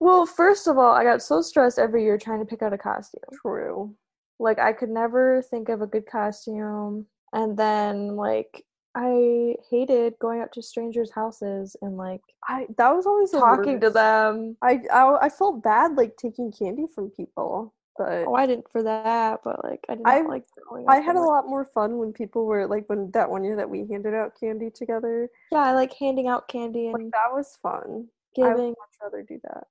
Well, 0.00 0.26
first 0.26 0.66
of 0.66 0.78
all, 0.78 0.92
I 0.92 1.04
got 1.04 1.22
so 1.22 1.42
stressed 1.42 1.78
every 1.78 2.02
year 2.02 2.18
trying 2.18 2.40
to 2.40 2.44
pick 2.44 2.62
out 2.62 2.72
a 2.72 2.78
costume. 2.78 3.22
True. 3.40 3.94
Like 4.40 4.58
I 4.58 4.72
could 4.72 4.90
never 4.90 5.42
think 5.42 5.68
of 5.68 5.80
a 5.80 5.86
good 5.86 6.06
costume, 6.06 7.06
and 7.32 7.56
then 7.56 8.16
like 8.16 8.64
I 8.96 9.54
hated 9.70 10.14
going 10.20 10.42
up 10.42 10.52
to 10.52 10.62
strangers' 10.62 11.12
houses 11.12 11.76
and 11.80 11.96
like 11.96 12.20
I 12.48 12.66
that 12.76 12.90
was 12.90 13.06
always 13.06 13.30
the 13.30 13.38
talking 13.38 13.80
to 13.80 13.90
them. 13.90 14.56
I, 14.60 14.80
I 14.92 15.18
I 15.22 15.28
felt 15.28 15.62
bad 15.62 15.96
like 15.96 16.16
taking 16.16 16.52
candy 16.52 16.86
from 16.92 17.10
people, 17.10 17.72
but 17.98 18.24
Oh, 18.26 18.34
I 18.34 18.46
didn't 18.46 18.70
for 18.70 18.82
that, 18.82 19.40
but 19.44 19.62
like 19.64 19.84
I 19.88 19.94
did 19.96 20.02
I- 20.06 20.20
not 20.20 20.30
like. 20.30 20.44
I 20.88 21.00
had 21.00 21.16
a 21.16 21.20
like- 21.20 21.28
lot 21.28 21.48
more 21.48 21.64
fun 21.64 21.98
when 21.98 22.12
people 22.12 22.46
were 22.46 22.66
like 22.66 22.88
when 22.88 23.10
that 23.12 23.30
one 23.30 23.44
year 23.44 23.56
that 23.56 23.68
we 23.68 23.86
handed 23.86 24.14
out 24.14 24.38
candy 24.38 24.70
together. 24.70 25.28
Yeah, 25.50 25.58
I 25.60 25.72
like 25.72 25.92
handing 25.92 26.28
out 26.28 26.48
candy 26.48 26.90
Like 26.92 27.02
and 27.02 27.12
that 27.12 27.32
was 27.32 27.58
fun. 27.62 28.08
I 28.38 28.54
would 28.54 28.68
much 28.68 28.76
rather 29.02 29.22
do 29.22 29.38
that. 29.44 29.66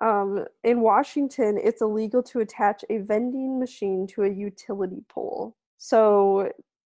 Um, 0.00 0.44
in 0.62 0.80
Washington, 0.80 1.58
it's 1.62 1.82
illegal 1.82 2.22
to 2.24 2.40
attach 2.40 2.84
a 2.90 2.98
vending 2.98 3.58
machine 3.58 4.06
to 4.08 4.22
a 4.24 4.28
utility 4.28 5.02
pole. 5.08 5.56
So 5.78 6.50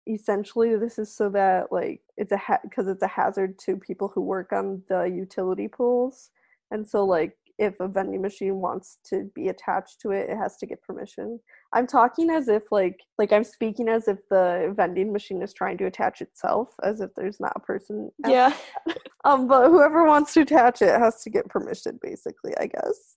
essentially, 0.07 0.77
this 0.77 0.99
is 0.99 1.15
so 1.15 1.29
that 1.31 1.71
like 1.71 2.01
it's 2.17 2.33
a 2.33 2.41
because 2.63 2.89
it's 2.89 3.03
a 3.03 3.07
hazard 3.07 3.59
to 3.61 3.77
people 3.77 4.09
who 4.09 4.21
work 4.23 4.53
on 4.53 4.83
the 4.89 5.05
utility 5.05 5.69
poles, 5.69 6.31
and 6.71 6.87
so 6.87 7.05
like 7.05 7.37
if 7.61 7.79
a 7.79 7.87
vending 7.87 8.23
machine 8.23 8.57
wants 8.57 8.99
to 9.05 9.31
be 9.35 9.49
attached 9.49 10.01
to 10.01 10.11
it, 10.13 10.31
it 10.31 10.37
has 10.37 10.57
to 10.57 10.67
get 10.67 10.83
permission. 10.83 11.39
I'm 11.75 11.87
talking 11.87 12.31
as 12.31 12.49
if 12.49 12.63
like 12.73 12.99
like 13.19 13.33
I'm 13.33 13.45
speaking 13.45 13.87
as 13.89 14.09
if 14.09 14.17
the 14.31 14.73
vending 14.75 15.13
machine 15.13 15.43
is 15.43 15.53
trying 15.53 15.77
to 15.79 15.85
attach 15.85 16.23
itself, 16.23 16.75
as 16.83 17.01
if 17.03 17.11
there's 17.15 17.39
not 17.39 17.53
a 17.55 17.61
person 17.61 18.11
Yeah. 18.27 18.55
um, 19.25 19.47
but 19.47 19.69
whoever 19.69 20.05
wants 20.07 20.33
to 20.35 20.41
attach 20.41 20.81
it 20.81 20.99
has 20.99 21.23
to 21.23 21.31
get 21.31 21.49
permission, 21.49 21.99
basically, 22.03 22.57
I 22.59 22.67
guess. 22.67 23.17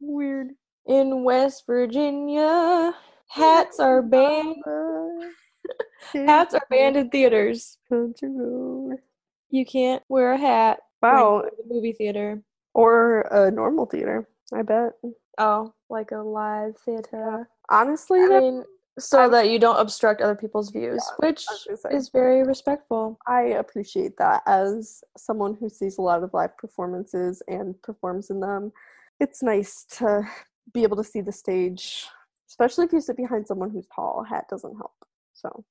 Weird. 0.00 0.48
In 0.86 1.22
West 1.22 1.62
Virginia, 1.66 2.92
hats 3.28 3.78
are 3.78 4.02
banned. 4.02 4.56
Hats 6.14 6.54
are 6.54 6.66
banned 6.70 6.96
in 6.96 7.10
theaters. 7.10 7.76
You 7.90 9.66
can't 9.66 10.02
wear 10.08 10.32
a 10.32 10.38
hat 10.38 10.80
Wow. 11.02 11.42
the 11.42 11.74
movie 11.74 11.92
theater. 11.92 12.42
Or 12.74 13.22
a 13.30 13.50
normal 13.50 13.86
theater, 13.86 14.28
I 14.52 14.62
bet. 14.62 14.92
Oh, 15.38 15.74
like 15.88 16.10
a 16.12 16.18
live 16.18 16.76
theater. 16.78 17.48
Honestly, 17.70 18.20
I 18.20 18.28
that- 18.28 18.40
mean, 18.40 18.64
so 18.98 19.20
I'm- 19.22 19.30
that 19.32 19.48
you 19.48 19.58
don't 19.58 19.78
obstruct 19.78 20.20
other 20.20 20.34
people's 20.36 20.70
views, 20.70 21.02
Yeah, 21.08 21.26
which 21.28 21.46
I 21.48 21.52
was 21.52 21.64
gonna 21.66 21.76
say. 21.78 21.96
is 21.96 22.08
very 22.10 22.42
respectful. 22.44 23.18
I 23.26 23.42
appreciate 23.42 24.16
that 24.18 24.42
as 24.46 25.02
someone 25.16 25.54
who 25.54 25.68
sees 25.68 25.98
a 25.98 26.02
lot 26.02 26.22
of 26.22 26.32
live 26.34 26.56
performances 26.58 27.42
and 27.48 27.80
performs 27.82 28.30
in 28.30 28.40
them. 28.40 28.72
It's 29.18 29.42
nice 29.42 29.84
to 29.98 30.28
be 30.72 30.82
able 30.82 30.96
to 30.98 31.04
see 31.04 31.20
the 31.22 31.32
stage, 31.32 32.08
especially 32.48 32.84
if 32.86 32.92
you 32.92 33.00
sit 33.00 33.16
behind 33.16 33.46
someone 33.46 33.70
who's 33.70 33.86
tall. 33.88 34.20
A 34.20 34.28
hat 34.28 34.48
doesn't 34.48 34.76
help. 34.76 34.94
So, 35.32 35.64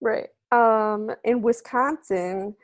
Right. 0.00 0.30
Um, 0.52 1.10
in 1.24 1.42
Wisconsin, 1.42 2.56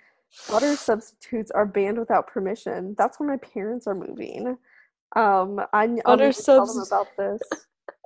butter 0.50 0.76
substitutes 0.76 1.50
are 1.50 1.66
banned 1.66 1.98
without 1.98 2.26
permission. 2.26 2.94
That's 2.98 3.18
where 3.18 3.28
my 3.28 3.36
parents 3.38 3.86
are 3.86 3.94
moving. 3.94 4.56
Um, 5.14 5.60
I, 5.72 5.86
Butter 6.04 6.26
need 6.28 6.34
tell 6.36 6.66
them 6.66 6.76
subs- 6.76 6.88
about 6.88 7.08
this. 7.16 7.40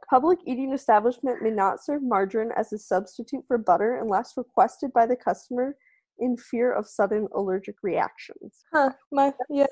Public 0.09 0.39
eating 0.47 0.73
establishment 0.73 1.41
may 1.43 1.51
not 1.51 1.83
serve 1.85 2.03
margarine 2.03 2.51
as 2.57 2.73
a 2.73 2.79
substitute 2.79 3.45
for 3.47 3.59
butter 3.59 3.99
unless 4.03 4.37
requested 4.37 4.93
by 4.93 5.07
the 5.07 5.17
customer 5.17 5.77
in 6.19 6.37
fear 6.37 6.73
of 6.73 6.87
sudden 6.89 7.29
allergic 7.35 7.77
reactions. 7.83 8.65
Huh. 8.73 8.91
My 9.13 9.33
yeah, 9.49 9.67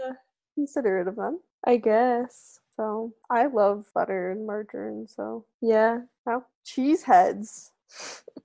Considerate 0.54 1.08
of 1.08 1.16
them. 1.16 1.40
I 1.66 1.76
guess. 1.76 2.60
So 2.76 3.12
I 3.30 3.46
love 3.46 3.86
butter 3.94 4.30
and 4.30 4.46
margarine. 4.46 5.06
So 5.08 5.44
Yeah. 5.60 5.98
now 6.24 6.44
cheese 6.64 7.02
heads. 7.02 7.72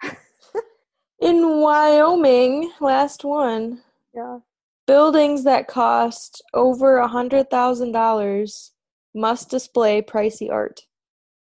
In 1.22 1.60
Wyoming, 1.62 2.72
last 2.82 3.24
one. 3.24 3.82
Yeah. 4.14 4.40
Buildings 4.86 5.44
that 5.46 5.68
cost 5.68 6.42
over 6.54 6.98
a 6.98 7.08
hundred 7.08 7.50
thousand 7.50 7.92
dollars 7.94 8.72
must 9.16 9.50
display 9.50 10.02
pricey 10.02 10.52
art. 10.52 10.82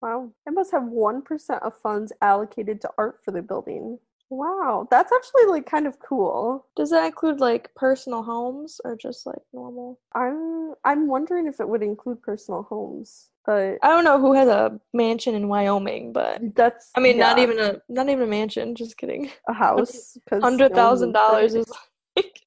Wow. 0.02 0.32
It 0.46 0.52
must 0.52 0.72
have 0.72 0.82
1% 0.82 1.62
of 1.62 1.80
funds 1.80 2.12
allocated 2.22 2.80
to 2.82 2.90
art 2.98 3.20
for 3.24 3.32
the 3.32 3.42
building. 3.42 3.98
Wow. 4.28 4.88
That's 4.90 5.12
actually 5.12 5.46
like 5.46 5.66
kind 5.66 5.86
of 5.86 5.98
cool. 6.00 6.66
Does 6.76 6.90
that 6.90 7.06
include 7.06 7.40
like 7.40 7.74
personal 7.74 8.22
homes 8.22 8.80
or 8.84 8.96
just 8.96 9.24
like 9.26 9.42
normal? 9.52 10.00
I'm 10.14 10.74
I'm 10.84 11.06
wondering 11.06 11.46
if 11.46 11.60
it 11.60 11.68
would 11.68 11.82
include 11.82 12.22
personal 12.22 12.64
homes. 12.64 13.30
But 13.44 13.78
I 13.84 13.88
don't 13.88 14.02
know 14.02 14.18
who 14.18 14.32
has 14.34 14.48
a 14.48 14.80
mansion 14.92 15.36
in 15.36 15.46
Wyoming, 15.46 16.12
but 16.12 16.40
that's 16.56 16.90
I 16.96 17.00
mean, 17.00 17.18
not 17.18 17.38
even 17.38 17.60
a 17.60 17.80
not 17.88 18.08
even 18.08 18.24
a 18.24 18.26
mansion. 18.26 18.74
Just 18.74 18.96
kidding. 18.96 19.30
a 19.48 19.52
house. 19.52 20.18
Hundred 20.32 20.74
thousand 20.74 21.12
dollars 21.12 21.54
is 21.54 21.70
like 22.16 22.40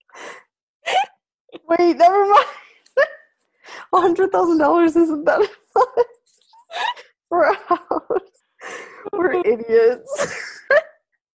Wait, 1.68 1.98
never 1.98 2.26
mind. 2.26 2.46
Hundred 3.94 4.32
thousand 4.32 4.58
dollars 4.60 4.96
isn't 4.96 5.26
that 5.26 5.40
much 5.40 6.06
for 7.28 7.44
a 7.44 7.56
house. 7.68 8.22
We're 9.14 9.34
idiots. 9.46 10.56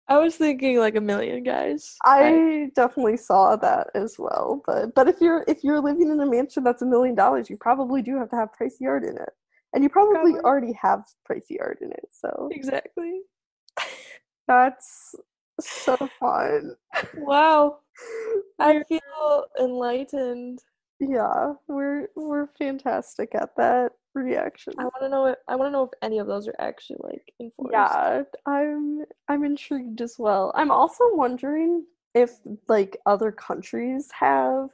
I 0.09 0.19
was 0.19 0.35
thinking 0.35 0.79
like 0.79 0.97
a 0.97 1.01
million 1.01 1.45
guys. 1.45 1.97
I 2.05 2.71
definitely 2.75 3.17
saw 3.17 3.55
that 3.57 3.89
as 3.95 4.17
well. 4.19 4.63
But 4.67 4.95
but 4.95 5.09
if 5.09 5.21
you're 5.21 5.45
if 5.47 5.63
you're 5.63 5.81
living 5.81 6.11
in 6.11 6.21
a 6.21 6.27
mansion 6.27 6.65
that's 6.65 6.83
a 6.83 6.87
million 6.87 7.15
dollars, 7.15 7.49
you 7.49 7.57
probably 7.57 8.03
do 8.03 8.19
have 8.19 8.31
to 8.31 8.37
have 8.37 8.49
pricey 8.61 8.87
art 8.87 9.05
in 9.05 9.17
it. 9.17 9.31
And 9.73 9.85
you 9.85 9.89
probably, 9.89 10.33
Probably. 10.33 10.41
already 10.41 10.73
have 10.73 11.05
pricey 11.31 11.57
art 11.61 11.79
in 11.81 11.93
it. 11.93 12.09
So 12.11 12.49
exactly. 12.51 13.21
that's 14.49 15.15
so 15.69 15.97
fun. 16.19 16.75
Wow. 17.17 17.79
I 18.59 18.83
feel 18.89 19.45
enlightened. 19.59 20.61
Yeah, 21.01 21.55
we're 21.67 22.09
we're 22.15 22.49
fantastic 22.59 23.35
at 23.35 23.57
that 23.57 23.93
reaction. 24.15 24.75
I 24.79 24.85
want 24.85 25.03
to 25.03 25.09
know. 25.09 25.27
If, 25.27 25.37
I 25.49 25.57
want 25.57 25.69
to 25.69 25.73
know 25.73 25.85
if 25.85 25.91
any 26.03 26.19
of 26.19 26.27
those 26.27 26.47
are 26.47 26.55
actually 26.59 26.99
like 27.03 27.33
enforced. 27.41 27.73
Yeah, 27.73 28.23
I'm 28.47 29.05
I'm 29.29 29.45
intrigued 29.45 30.03
as 30.03 30.17
well. 30.19 30.53
I'm 30.55 30.71
also 30.71 31.05
wondering 31.13 31.85
if 32.15 32.33
like 32.69 32.99
other 33.07 33.33
countries 33.33 34.09
have 34.19 34.69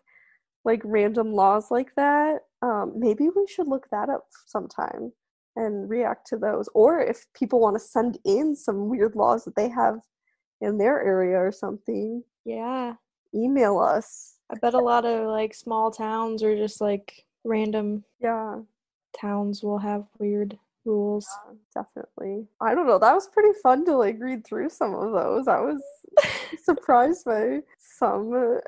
like 0.65 0.83
random 0.85 1.33
laws 1.33 1.71
like 1.71 1.95
that. 1.97 2.41
Um, 2.63 2.95
maybe 2.97 3.29
we 3.35 3.47
should 3.47 3.69
look 3.69 3.87
that 3.93 4.09
up 4.09 4.27
sometime 4.47 5.13
and 5.55 5.89
react 5.89 6.27
to 6.29 6.37
those. 6.37 6.69
Or 6.75 7.01
if 7.01 7.27
people 7.35 7.61
want 7.61 7.77
to 7.77 7.81
send 7.81 8.19
in 8.25 8.57
some 8.57 8.89
weird 8.89 9.15
laws 9.15 9.45
that 9.45 9.55
they 9.55 9.69
have 9.69 10.01
in 10.61 10.79
their 10.79 11.03
area 11.03 11.37
or 11.39 11.53
something, 11.53 12.23
Yeah. 12.45 12.95
email 13.35 13.79
us. 13.79 14.39
I 14.51 14.55
bet 14.55 14.75
a 14.75 14.79
lot 14.79 15.05
of 15.05 15.27
like 15.29 15.55
small 15.55 15.91
towns 15.91 16.43
or 16.43 16.57
just 16.57 16.81
like 16.81 17.25
random 17.45 18.05
Yeah, 18.21 18.61
towns 19.19 19.63
will 19.63 19.79
have 19.79 20.07
weird 20.19 20.59
rules. 20.85 21.29
definitely. 21.75 22.47
I 22.61 22.75
don't 22.75 22.87
know. 22.87 22.99
That 22.99 23.15
was 23.15 23.29
pretty 23.29 23.59
fun 23.61 23.85
to 23.87 23.97
like 23.97 24.19
read 24.21 24.47
through 24.47 24.71
some 24.71 24.95
of 24.95 25.13
those. 25.13 25.49
I 25.49 25.61
was 25.61 25.83
surprised 26.63 27.25
by 27.25 27.63
some. 27.79 28.61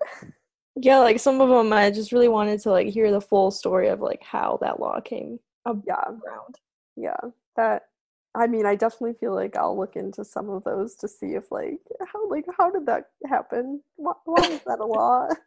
Yeah, 0.77 0.99
like 0.99 1.21
some 1.21 1.41
of 1.41 1.49
them 1.49 1.73
I 1.73 1.91
just 1.91 2.13
really 2.13 2.29
wanted 2.29 2.61
to 2.61 2.71
like 2.71 2.89
hear 2.89 3.11
the 3.11 3.21
full 3.21 3.51
story 3.51 3.89
of 3.89 4.01
like 4.01 4.23
how 4.23 4.59
that 4.61 4.81
law 4.81 5.01
came 5.01 5.39
Yeah, 5.87 6.05
around. 6.07 6.57
yeah 6.97 7.17
that 7.57 7.87
i 8.35 8.47
mean 8.47 8.67
i 8.67 8.75
definitely 8.75 9.15
feel 9.19 9.35
like 9.35 9.57
i'll 9.57 9.79
look 9.79 9.97
into 9.97 10.25
some 10.25 10.49
of 10.51 10.63
those 10.65 10.95
to 10.95 11.09
see 11.09 11.35
if 11.35 11.51
like 11.51 11.81
how 12.13 12.29
like 12.29 12.45
how 12.57 12.71
did 12.71 12.87
that 12.87 13.05
happen 13.27 13.81
why, 13.97 14.13
why 14.25 14.43
is 14.45 14.61
that 14.67 14.81
a 14.81 14.85
law 14.85 15.29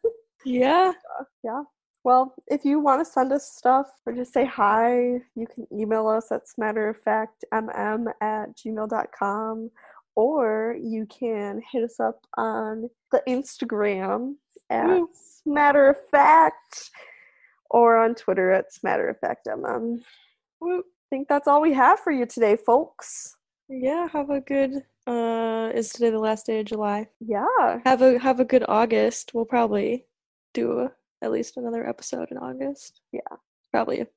Yeah. 0.45 0.93
Yeah. 1.43 1.63
Well 2.03 2.33
if 2.47 2.65
you 2.65 2.79
want 2.79 3.05
to 3.05 3.11
send 3.11 3.31
us 3.31 3.51
stuff 3.51 3.87
or 4.05 4.13
just 4.13 4.33
say 4.33 4.45
hi 4.45 5.19
you 5.35 5.45
can 5.45 5.67
email 5.71 6.07
us 6.07 6.31
at 6.31 6.41
smatteroffactmm 6.47 8.07
at 8.21 8.57
gmail.com 8.57 9.71
or 10.15 10.75
you 10.81 11.05
can 11.05 11.61
hit 11.71 11.83
us 11.83 11.99
up 11.99 12.19
on 12.37 12.89
the 13.11 13.21
instagram 13.27 14.33
at 14.71 14.87
Woo. 14.87 15.09
smatter 15.13 15.89
of 15.89 16.09
fact 16.09 16.89
or 17.69 17.97
on 17.97 18.15
twitter 18.15 18.51
at 18.51 18.73
smatter 18.73 19.07
of 19.07 19.19
fact 19.19 19.47
mm 19.47 19.99
Woo. 20.59 20.83
Think 21.11 21.27
that's 21.27 21.47
all 21.47 21.61
we 21.61 21.73
have 21.73 21.99
for 21.99 22.11
you 22.11 22.25
today, 22.25 22.55
folks. 22.55 23.35
Yeah, 23.69 24.07
have 24.11 24.31
a 24.31 24.41
good 24.41 24.83
uh 25.07 25.71
is 25.73 25.89
today 25.89 26.09
the 26.09 26.19
last 26.19 26.45
day 26.45 26.59
of 26.61 26.65
July. 26.65 27.07
Yeah. 27.19 27.79
Have 27.85 28.01
a 28.01 28.17
have 28.17 28.39
a 28.39 28.45
good 28.45 28.63
August. 28.67 29.31
We'll 29.33 29.45
probably 29.45 30.05
do 30.53 30.79
a, 30.79 30.91
at 31.21 31.31
least 31.31 31.57
another 31.57 31.87
episode 31.87 32.29
in 32.31 32.37
August. 32.37 33.01
Yeah. 33.11 33.35
Probably 33.71 34.01
a, 34.01 34.07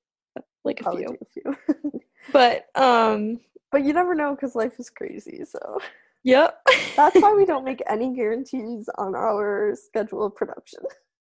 like 0.65 0.81
a 0.81 0.85
Probably 0.85 1.05
few. 1.05 1.17
a 1.21 1.55
few. 1.83 2.01
But 2.33 2.67
um 2.75 3.41
but 3.71 3.85
you 3.85 3.93
never 3.93 4.15
know 4.15 4.35
because 4.35 4.55
life 4.55 4.79
is 4.79 4.89
crazy. 4.89 5.45
So 5.45 5.79
yep. 6.23 6.61
that's 6.97 7.21
why 7.21 7.35
we 7.35 7.45
don't 7.51 7.65
make 7.65 7.83
any 7.87 8.15
guarantees 8.15 8.89
on 8.97 9.15
our 9.15 9.75
schedule 9.75 10.25
of 10.25 10.35
production. 10.35 10.81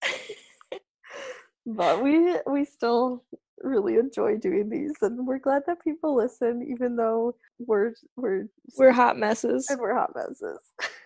but 1.66 2.02
we 2.02 2.38
we 2.50 2.64
still 2.64 3.26
really 3.64 3.96
enjoy 3.96 4.38
doing 4.38 4.70
these 4.70 4.94
and 5.02 5.26
we're 5.26 5.40
glad 5.40 5.64
that 5.68 5.82
people 5.84 6.16
listen 6.16 6.66
even 6.70 6.96
though 6.96 7.36
we're 7.60 7.94
we're 8.16 8.46
We're 8.78 8.92
hot 8.92 9.18
messes. 9.18 9.70
and 9.70 9.80
we're 9.80 9.96
hot 9.96 10.12
messes. 10.16 10.60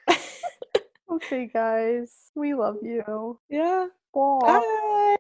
okay 1.12 1.48
guys, 1.54 2.32
we 2.36 2.54
love 2.54 2.78
you. 2.82 3.40
Yeah. 3.50 3.88
Bye. 4.14 4.40
Bye. 4.42 5.16